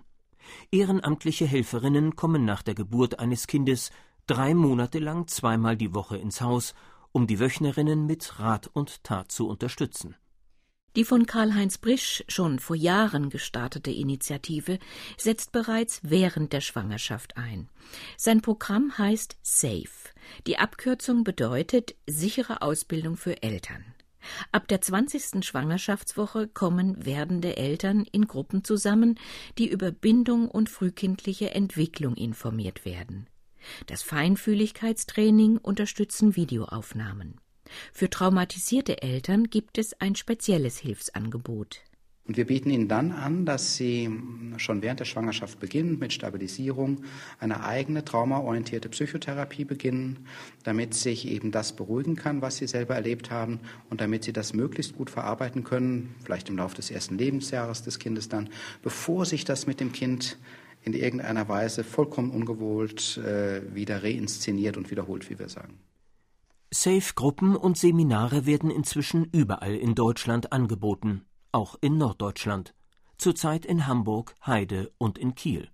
Ehrenamtliche 0.70 1.46
Helferinnen 1.46 2.14
kommen 2.14 2.44
nach 2.44 2.60
der 2.60 2.74
Geburt 2.74 3.18
eines 3.18 3.46
Kindes 3.46 3.90
drei 4.26 4.52
Monate 4.52 4.98
lang 4.98 5.28
zweimal 5.28 5.78
die 5.78 5.94
Woche 5.94 6.18
ins 6.18 6.42
Haus, 6.42 6.74
um 7.10 7.26
die 7.26 7.40
Wöchnerinnen 7.40 8.04
mit 8.04 8.38
Rat 8.38 8.66
und 8.66 9.02
Tat 9.02 9.32
zu 9.32 9.48
unterstützen. 9.48 10.14
Die 10.94 11.06
von 11.06 11.24
Karl-Heinz 11.24 11.78
Brisch 11.78 12.22
schon 12.28 12.58
vor 12.58 12.76
Jahren 12.76 13.30
gestartete 13.30 13.90
Initiative 13.90 14.78
setzt 15.16 15.52
bereits 15.52 16.00
während 16.02 16.52
der 16.52 16.60
Schwangerschaft 16.60 17.38
ein. 17.38 17.70
Sein 18.18 18.42
Programm 18.42 18.98
heißt 18.98 19.38
SAFE. 19.40 20.10
Die 20.46 20.58
Abkürzung 20.58 21.24
bedeutet 21.24 21.94
sichere 22.06 22.60
Ausbildung 22.60 23.16
für 23.16 23.42
Eltern. 23.42 23.86
Ab 24.50 24.68
der 24.68 24.80
20. 24.80 25.44
Schwangerschaftswoche 25.44 26.48
kommen 26.48 27.04
werdende 27.04 27.56
Eltern 27.56 28.06
in 28.10 28.26
Gruppen 28.26 28.64
zusammen, 28.64 29.18
die 29.58 29.68
über 29.68 29.90
Bindung 29.90 30.48
und 30.48 30.68
frühkindliche 30.68 31.50
Entwicklung 31.50 32.14
informiert 32.14 32.84
werden. 32.84 33.26
Das 33.86 34.02
Feinfühligkeitstraining 34.02 35.58
unterstützen 35.58 36.36
Videoaufnahmen. 36.36 37.40
Für 37.92 38.10
traumatisierte 38.10 39.02
Eltern 39.02 39.44
gibt 39.44 39.78
es 39.78 39.98
ein 40.00 40.14
spezielles 40.14 40.78
Hilfsangebot. 40.78 41.82
Und 42.24 42.36
wir 42.36 42.46
bieten 42.46 42.70
Ihnen 42.70 42.86
dann 42.86 43.10
an, 43.10 43.44
dass 43.44 43.74
Sie 43.74 44.08
schon 44.56 44.80
während 44.80 45.00
der 45.00 45.06
Schwangerschaft 45.06 45.58
beginnen 45.58 45.98
mit 45.98 46.12
Stabilisierung 46.12 47.02
eine 47.40 47.64
eigene 47.64 48.04
traumaorientierte 48.04 48.88
Psychotherapie 48.88 49.64
beginnen, 49.64 50.26
damit 50.62 50.94
sich 50.94 51.26
eben 51.26 51.50
das 51.50 51.74
beruhigen 51.74 52.14
kann, 52.14 52.40
was 52.40 52.58
Sie 52.58 52.68
selber 52.68 52.94
erlebt 52.94 53.32
haben 53.32 53.58
und 53.90 54.00
damit 54.00 54.22
Sie 54.22 54.32
das 54.32 54.54
möglichst 54.54 54.96
gut 54.96 55.10
verarbeiten 55.10 55.64
können, 55.64 56.14
vielleicht 56.24 56.48
im 56.48 56.56
Laufe 56.58 56.76
des 56.76 56.92
ersten 56.92 57.18
Lebensjahres 57.18 57.82
des 57.82 57.98
Kindes 57.98 58.28
dann, 58.28 58.50
bevor 58.82 59.24
sich 59.24 59.44
das 59.44 59.66
mit 59.66 59.80
dem 59.80 59.90
Kind 59.90 60.38
in 60.84 60.92
irgendeiner 60.92 61.48
Weise 61.48 61.82
vollkommen 61.82 62.30
ungewollt 62.30 63.18
äh, 63.18 63.74
wieder 63.74 64.04
reinszeniert 64.04 64.76
und 64.76 64.90
wiederholt, 64.90 65.28
wie 65.28 65.38
wir 65.38 65.48
sagen. 65.48 65.78
Safe-Gruppen 66.72 67.54
und 67.54 67.76
Seminare 67.76 68.46
werden 68.46 68.70
inzwischen 68.70 69.28
überall 69.30 69.74
in 69.74 69.94
Deutschland 69.94 70.52
angeboten, 70.52 71.22
auch 71.52 71.76
in 71.80 71.98
Norddeutschland, 71.98 72.74
zurzeit 73.18 73.64
in 73.64 73.86
Hamburg, 73.86 74.34
Heide 74.44 74.92
und 74.98 75.18
in 75.18 75.34
Kiel. 75.34 75.68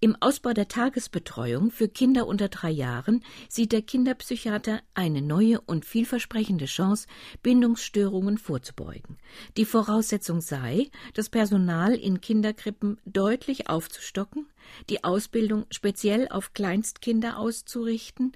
Im 0.00 0.14
Ausbau 0.20 0.52
der 0.52 0.68
Tagesbetreuung 0.68 1.72
für 1.72 1.88
Kinder 1.88 2.28
unter 2.28 2.48
drei 2.48 2.70
Jahren 2.70 3.24
sieht 3.48 3.72
der 3.72 3.82
Kinderpsychiater 3.82 4.80
eine 4.94 5.22
neue 5.22 5.60
und 5.60 5.84
vielversprechende 5.84 6.66
Chance, 6.66 7.08
Bindungsstörungen 7.42 8.38
vorzubeugen. 8.38 9.18
Die 9.56 9.64
Voraussetzung 9.64 10.40
sei, 10.40 10.88
das 11.14 11.30
Personal 11.30 11.94
in 11.94 12.20
Kinderkrippen 12.20 13.00
deutlich 13.06 13.68
aufzustocken, 13.68 14.46
die 14.88 15.02
Ausbildung 15.02 15.66
speziell 15.72 16.28
auf 16.28 16.52
Kleinstkinder 16.52 17.36
auszurichten 17.36 18.30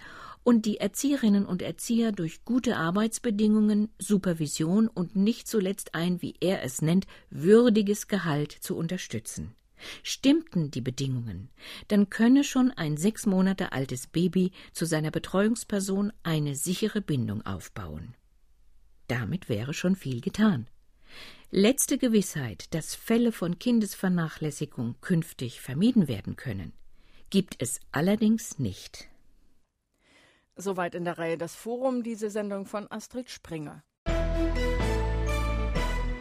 und 0.45 0.67
die 0.67 0.79
Erzieherinnen 0.79 1.47
und 1.47 1.63
Erzieher 1.63 2.13
durch 2.13 2.45
gute 2.45 2.77
Arbeitsbedingungen, 2.77 3.89
Supervision 3.99 4.89
und 4.89 5.17
nicht 5.17 5.47
zuletzt 5.49 5.95
ein, 5.95 6.23
wie 6.23 6.35
er 6.41 6.63
es 6.63 6.83
nennt, 6.83 7.07
würdiges 7.31 8.09
Gehalt 8.09 8.53
zu 8.53 8.77
unterstützen. 8.77 9.55
Stimmten 10.03 10.71
die 10.71 10.81
Bedingungen, 10.81 11.51
dann 11.89 12.09
könne 12.09 12.45
schon 12.45 12.71
ein 12.71 12.97
sechs 12.97 13.27
Monate 13.27 13.73
altes 13.73 14.07
Baby 14.07 14.53
zu 14.73 14.87
seiner 14.87 15.11
Betreuungsperson 15.11 16.13
eine 16.23 16.55
sichere 16.55 17.01
Bindung 17.01 17.45
aufbauen. 17.45 18.15
Damit 19.09 19.49
wäre 19.49 19.75
schon 19.75 19.97
viel 19.97 20.21
getan. 20.21 20.69
Letzte 21.51 21.99
Gewissheit, 21.99 22.73
dass 22.75 22.95
Fälle 22.95 23.33
von 23.33 23.59
Kindesvernachlässigung 23.59 24.97
künftig 25.01 25.61
vermieden 25.61 26.09
werden 26.09 26.37
können, 26.37 26.73
gibt 27.29 27.57
es 27.59 27.81
allerdings 27.91 28.59
nicht. 28.59 29.09
Soweit 30.57 30.95
in 30.95 31.05
der 31.05 31.19
Reihe 31.19 31.39
das 31.39 31.55
Forum, 31.55 32.03
diese 32.03 32.31
Sendung 32.31 32.67
von 32.67 32.87
Astrid 32.91 33.31
Springer. 33.31 33.83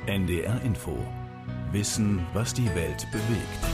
NDR 0.08 0.62
Info. 0.62 0.98
Wissen, 1.72 2.26
was 2.34 2.54
die 2.54 2.68
Welt 2.76 3.08
bewegt. 3.12 3.71